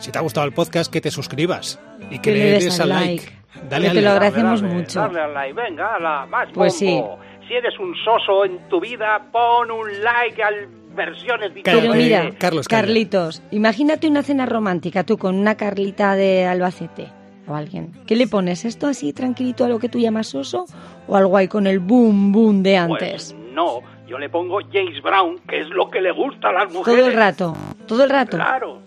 si 0.00 0.10
te 0.10 0.16
ha 0.16 0.22
gustado 0.22 0.46
el 0.46 0.54
podcast, 0.54 0.90
que 0.90 1.02
te 1.02 1.10
suscribas 1.10 1.78
y 2.10 2.14
que, 2.20 2.32
Que 2.32 2.32
le 2.32 2.50
des 2.52 2.78
like. 2.78 2.88
like. 2.88 3.43
Dale 3.68 3.90
te 3.90 4.02
lo 4.02 4.10
agradecemos 4.10 4.60
Darle, 4.60 4.76
mucho. 4.76 5.00
Darle 5.00 5.20
al 5.20 5.34
like. 5.34 5.52
Venga, 5.52 5.94
ala, 5.96 6.26
más 6.26 6.48
Pues 6.52 6.80
bombo. 6.80 7.18
Si 7.46 7.54
eres 7.54 7.78
un 7.78 7.94
soso 8.04 8.44
en 8.44 8.68
tu 8.68 8.80
vida, 8.80 9.20
pon 9.30 9.70
un 9.70 10.02
like 10.02 10.42
al 10.42 10.66
versiones 10.94 11.52
Pero 11.64 11.92
eh, 11.92 11.96
mira, 11.96 12.30
Carlos, 12.38 12.68
calla. 12.68 12.82
Carlitos, 12.82 13.42
imagínate 13.50 14.08
una 14.08 14.22
cena 14.22 14.46
romántica, 14.46 15.04
tú 15.04 15.18
con 15.18 15.34
una 15.34 15.56
Carlita 15.56 16.14
de 16.14 16.46
Albacete 16.46 17.08
o 17.46 17.54
alguien. 17.54 17.92
¿Qué 18.06 18.16
le 18.16 18.26
pones? 18.26 18.64
¿Esto 18.64 18.86
así 18.86 19.12
tranquilito 19.12 19.64
a 19.64 19.68
lo 19.68 19.78
que 19.78 19.88
tú 19.88 19.98
llamas 19.98 20.28
soso 20.28 20.66
o 21.06 21.16
algo 21.16 21.36
ahí 21.36 21.48
con 21.48 21.66
el 21.66 21.80
boom 21.80 22.32
boom 22.32 22.62
de 22.62 22.76
antes? 22.76 23.34
Pues 23.34 23.52
no, 23.52 23.80
yo 24.06 24.18
le 24.18 24.28
pongo 24.28 24.60
James 24.72 25.02
Brown, 25.02 25.38
que 25.48 25.60
es 25.60 25.68
lo 25.68 25.90
que 25.90 26.00
le 26.00 26.12
gusta 26.12 26.48
a 26.48 26.52
las 26.52 26.72
mujeres. 26.72 27.00
todo 27.00 27.10
el 27.10 27.16
rato, 27.16 27.56
todo 27.86 28.04
el 28.04 28.10
rato. 28.10 28.36
Claro. 28.36 28.78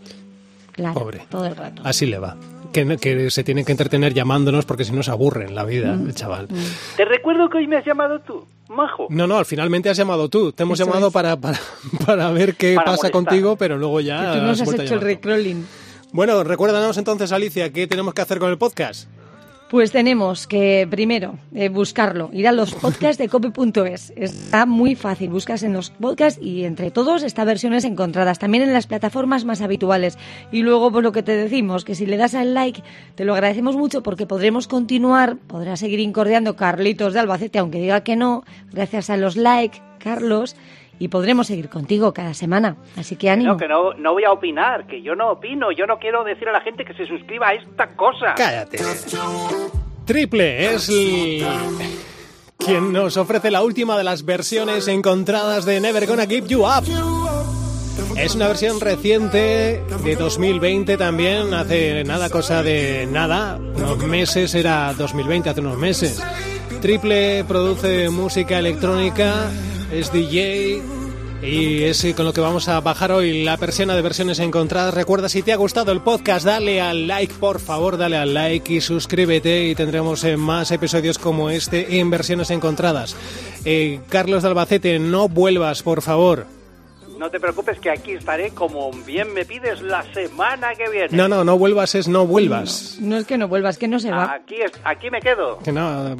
Claro, 0.71 0.93
Pobre. 0.93 1.21
todo 1.29 1.45
el 1.45 1.55
rato. 1.55 1.81
Así 1.85 2.05
le 2.05 2.19
va. 2.19 2.35
Que, 2.71 2.97
que 2.97 3.29
se 3.31 3.43
tiene 3.43 3.63
que 3.65 3.71
entretener 3.71 4.13
llamándonos 4.13 4.65
porque 4.65 4.83
si 4.85 4.91
no 4.91 5.03
se 5.03 5.11
aburre 5.11 5.45
en 5.45 5.55
la 5.55 5.63
vida, 5.63 5.93
Mm. 5.95 6.07
el 6.07 6.15
chaval. 6.15 6.47
Te 6.95 7.05
recuerdo 7.05 7.49
que 7.49 7.57
hoy 7.57 7.67
me 7.67 7.77
has 7.77 7.85
llamado 7.85 8.19
tú, 8.19 8.45
majo. 8.69 9.07
No, 9.09 9.25
no, 9.27 9.37
al 9.37 9.45
finalmente 9.45 9.89
has 9.89 9.97
llamado 9.97 10.29
tú. 10.29 10.51
Te 10.51 10.63
hemos 10.63 10.79
Eso 10.79 10.87
llamado 10.89 11.11
para, 11.11 11.35
para, 11.37 11.59
para 12.05 12.31
ver 12.31 12.55
qué 12.55 12.75
Para 12.75 12.85
pasa 12.85 12.97
molestar. 13.07 13.11
contigo, 13.11 13.55
pero 13.55 13.77
luego 13.77 13.99
ya. 14.01 14.33
tú 14.33 14.41
nos 14.41 14.61
has 14.61 14.73
hecho 14.73 14.95
el 14.95 15.01
recrolling. 15.01 15.65
Bueno, 16.11 16.43
recuérdanos 16.43 16.97
entonces, 16.97 17.31
Alicia, 17.31 17.71
qué 17.73 17.85
tenemos 17.87 18.13
que 18.13 18.21
hacer 18.21 18.39
con 18.39 18.49
el 18.49 18.57
podcast. 18.57 19.09
Pues 19.69 19.91
tenemos 19.91 20.47
que, 20.47 20.87
primero, 20.89 21.39
eh, 21.53 21.67
buscarlo, 21.67 22.29
ir 22.31 22.47
a 22.47 22.53
los 22.53 22.73
podcasts 22.73 23.17
de 23.17 23.27
cope.es. 23.29 24.13
Está 24.15 24.65
muy 24.65 24.95
fácil, 24.95 25.29
buscas 25.29 25.61
en 25.63 25.73
los 25.73 25.89
podcasts 25.89 26.41
y 26.41 26.63
entre 26.63 26.89
todos 26.89 27.21
está 27.21 27.43
versiones 27.43 27.83
encontradas, 27.83 28.39
también 28.39 28.63
en 28.63 28.71
las 28.71 28.87
plataformas 28.87 29.43
más 29.43 29.59
habituales. 29.59 30.17
Y 30.53 30.61
luego, 30.61 30.89
pues 30.89 31.03
lo 31.03 31.11
que 31.11 31.21
te 31.21 31.35
decimos, 31.35 31.83
que 31.83 31.95
si 31.95 32.05
le 32.05 32.15
das 32.15 32.33
al 32.33 32.53
like, 32.53 32.81
te 33.15 33.25
lo 33.25 33.33
agradecemos 33.33 33.75
mucho 33.75 34.03
porque 34.03 34.25
podremos 34.25 34.69
continuar, 34.69 35.35
podrá 35.35 35.75
seguir 35.75 35.99
incordiando 35.99 36.55
Carlitos 36.55 37.13
de 37.13 37.19
Albacete, 37.19 37.59
aunque 37.59 37.81
diga 37.81 38.05
que 38.05 38.15
no, 38.15 38.45
gracias 38.71 39.09
a 39.09 39.17
los 39.17 39.35
like, 39.35 39.81
Carlos, 39.99 40.55
y 40.99 41.07
podremos 41.07 41.47
seguir 41.47 41.69
contigo 41.69 42.13
cada 42.13 42.33
semana. 42.33 42.77
Así 42.95 43.15
que 43.15 43.29
ánimo. 43.29 43.53
No, 43.53 43.57
que 43.57 43.67
no, 43.67 43.93
no 43.93 44.13
voy 44.13 44.23
a 44.23 44.31
opinar, 44.31 44.87
que 44.87 45.01
yo 45.01 45.15
no 45.15 45.31
opino, 45.31 45.71
yo 45.71 45.85
no 45.85 45.99
quiero 45.99 46.23
decir 46.23 46.47
a 46.49 46.51
la 46.51 46.61
gente 46.61 46.85
que 46.85 46.93
se 46.93 47.05
suscriba 47.05 47.49
a 47.49 47.53
esta 47.53 47.95
cosa. 47.95 48.33
Cállate. 48.35 48.79
Triple 50.05 50.73
es 50.73 50.89
quien 52.57 52.91
nos 52.91 53.17
ofrece 53.17 53.51
la 53.51 53.61
última 53.61 53.97
de 53.97 54.03
las 54.03 54.25
versiones 54.25 54.87
encontradas 54.87 55.65
de 55.65 55.79
Never 55.79 56.05
Gonna 56.07 56.25
Give 56.25 56.47
You 56.47 56.65
Up. 56.65 56.85
Es 58.17 58.35
una 58.35 58.47
versión 58.47 58.79
reciente 58.79 59.81
de 60.03 60.15
2020 60.15 60.97
también, 60.97 61.53
hace 61.53 62.03
nada 62.03 62.29
cosa 62.29 62.63
de 62.63 63.07
nada, 63.11 63.57
unos 63.57 63.97
meses, 63.99 64.55
era 64.55 64.93
2020, 64.97 65.49
hace 65.49 65.61
unos 65.61 65.77
meses. 65.77 66.21
Triple 66.81 67.43
produce 67.43 68.09
música 68.09 68.59
electrónica, 68.59 69.49
es 69.91 70.11
DJ 70.11 70.81
y 71.41 71.83
es 71.83 72.05
con 72.15 72.25
lo 72.25 72.33
que 72.33 72.41
vamos 72.41 72.67
a 72.67 72.79
bajar 72.81 73.11
hoy 73.11 73.43
la 73.43 73.57
persiana 73.57 73.95
de 73.95 74.01
versiones 74.01 74.39
encontradas. 74.39 74.93
Recuerda, 74.93 75.29
si 75.29 75.43
te 75.43 75.53
ha 75.53 75.55
gustado 75.55 75.91
el 75.91 76.01
podcast, 76.01 76.45
dale 76.45 76.81
al 76.81 77.07
like, 77.07 77.33
por 77.35 77.59
favor, 77.59 77.97
dale 77.97 78.17
al 78.17 78.33
like 78.33 78.73
y 78.73 78.81
suscríbete 78.81 79.67
y 79.67 79.75
tendremos 79.75 80.23
eh, 80.23 80.35
más 80.35 80.71
episodios 80.71 81.17
como 81.19 81.49
este 81.49 81.99
en 81.99 82.09
versiones 82.09 82.49
encontradas. 82.49 83.15
Eh, 83.65 83.99
Carlos 84.09 84.43
de 84.43 84.49
Albacete, 84.49 84.99
no 84.99 85.29
vuelvas, 85.29 85.83
por 85.83 86.01
favor. 86.01 86.45
No 87.19 87.31
te 87.31 87.39
preocupes 87.39 87.79
que 87.79 87.89
aquí 87.89 88.11
estaré 88.11 88.51
como 88.51 88.91
bien 88.91 89.33
me 89.33 89.43
pides 89.43 89.81
la 89.81 90.03
semana 90.13 90.75
que 90.75 90.87
viene. 90.89 91.09
No, 91.17 91.27
no, 91.27 91.43
no 91.43 91.57
vuelvas 91.57 91.95
es 91.95 92.07
no 92.07 92.27
vuelvas. 92.27 92.97
No 92.99 93.17
es 93.17 93.25
que 93.25 93.39
no 93.39 93.47
vuelvas, 93.47 93.77
que 93.79 93.87
no 93.87 93.99
se 93.99 94.11
va. 94.11 94.33
Aquí, 94.33 94.55
es- 94.55 94.71
aquí 94.83 95.09
me 95.09 95.19
quedo. 95.19 95.57
Que 95.59 95.71
no, 95.71 96.15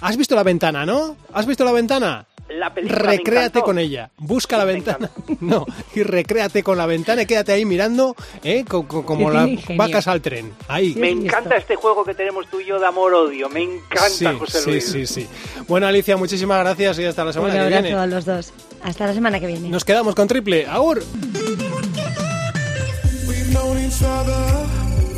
¿Has 0.00 0.16
visto 0.16 0.36
la 0.36 0.44
ventana, 0.44 0.86
no? 0.86 1.16
¿Has 1.32 1.46
visto 1.46 1.64
la 1.64 1.72
ventana? 1.72 2.26
La 2.48 2.72
película 2.72 3.00
Recréate 3.00 3.60
con 3.60 3.78
ella. 3.78 4.10
Busca 4.18 4.56
la 4.56 4.64
ventana. 4.64 5.10
No, 5.40 5.66
y 5.94 6.02
recréate 6.02 6.62
con 6.62 6.78
la 6.78 6.86
ventana 6.86 7.22
y 7.22 7.26
quédate 7.26 7.52
ahí 7.52 7.64
mirando, 7.66 8.16
¿eh? 8.42 8.64
Co- 8.66 8.86
co- 8.88 9.04
como 9.04 9.30
las 9.30 9.50
vacas 9.76 10.06
al 10.08 10.22
tren. 10.22 10.52
Ahí. 10.68 10.94
Sí, 10.94 10.98
Me 11.00 11.10
encanta 11.10 11.56
este 11.56 11.76
juego 11.76 12.04
que 12.04 12.14
tenemos 12.14 12.46
tú 12.48 12.60
y 12.60 12.64
yo 12.66 12.78
de 12.80 12.86
amor-odio. 12.86 13.48
Me 13.50 13.62
encanta, 13.62 14.08
sí, 14.08 14.24
José 14.38 14.60
sí, 14.62 14.70
Luis. 14.70 14.84
sí, 14.88 15.06
sí. 15.06 15.26
Bueno, 15.68 15.86
Alicia, 15.86 16.16
muchísimas 16.16 16.58
gracias 16.60 16.98
y 17.00 17.04
hasta 17.04 17.22
la 17.24 17.30
Un 17.30 17.34
semana 17.34 17.54
que 17.54 17.60
abrazo 17.60 17.82
viene. 17.82 17.98
a 17.98 18.06
los 18.06 18.24
dos. 18.24 18.52
Hasta 18.82 19.06
la 19.08 19.14
semana 19.14 19.40
que 19.40 19.46
viene. 19.48 19.68
Nos 19.68 19.84
quedamos 19.84 20.14
con 20.14 20.26
triple. 20.28 20.66
¡Aur! 20.66 21.02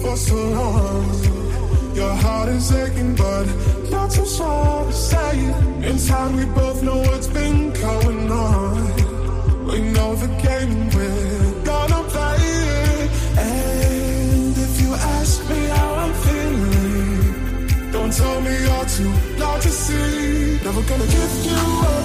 For 0.03 0.17
so 0.17 0.35
long. 0.37 1.28
Your 1.99 2.15
heart 2.15 2.49
is 2.51 2.71
aching, 2.71 3.17
but 3.17 3.47
not 3.91 4.13
so 4.13 4.25
sure 4.25 4.85
to 4.87 4.93
say 4.93 5.33
it. 5.37 5.85
Inside, 5.85 6.33
we 6.37 6.45
both 6.45 6.81
know 6.81 6.99
what's 6.99 7.27
been 7.27 7.73
going 7.73 8.31
on. 8.31 9.67
We 9.67 9.81
know 9.95 10.15
the 10.15 10.29
game 10.47 10.91
we're 10.95 11.65
gonna 11.65 12.03
play 12.15 12.39
it. 12.39 13.11
And 13.37 14.57
if 14.67 14.81
you 14.81 14.95
ask 14.95 15.37
me 15.51 15.61
how 15.77 15.95
I'm 16.03 16.15
feeling, 16.27 17.91
don't 17.91 18.13
tell 18.13 18.41
me 18.43 18.53
you're 18.67 18.89
too 18.97 19.13
loud 19.43 19.61
to 19.63 19.69
see. 19.69 20.61
Never 20.67 20.83
gonna 20.91 21.11
give 21.17 21.35
you 21.51 21.63
up. 21.93 22.05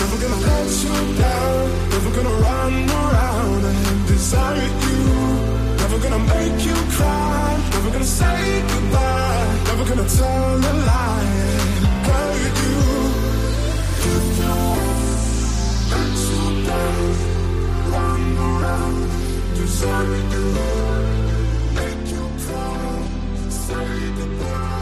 Never 0.00 0.16
gonna 0.22 0.46
let 0.50 0.70
you 0.84 0.96
down. 1.18 1.90
Never 1.90 2.10
gonna 2.16 2.36
run 2.46 2.74
around 3.02 3.64
and 3.64 4.06
desire 4.06 4.70
you. 4.86 5.51
Never 5.92 6.08
gonna 6.08 6.24
make 6.24 6.64
you 6.64 6.74
cry. 6.96 7.70
Never 7.72 7.90
gonna 7.90 8.04
say 8.04 8.62
goodbye. 8.66 9.62
Never 9.66 9.84
gonna 9.90 10.08
tell 10.08 10.56
a 10.56 10.74
lie. 10.88 11.28
Girl, 12.06 12.34
you 12.42 12.50
do. 12.60 12.72
You 14.06 14.16
do. 14.38 14.54
That's 15.92 16.24
what 16.32 16.54
does. 16.68 17.18
Run 17.92 18.38
around. 18.38 19.00
You 19.58 19.66
said 19.66 20.08
we. 20.08 20.20
Make 21.76 22.04
you 22.14 22.24
cry. 22.46 23.50
Say 23.50 24.12
goodbye. 24.16 24.81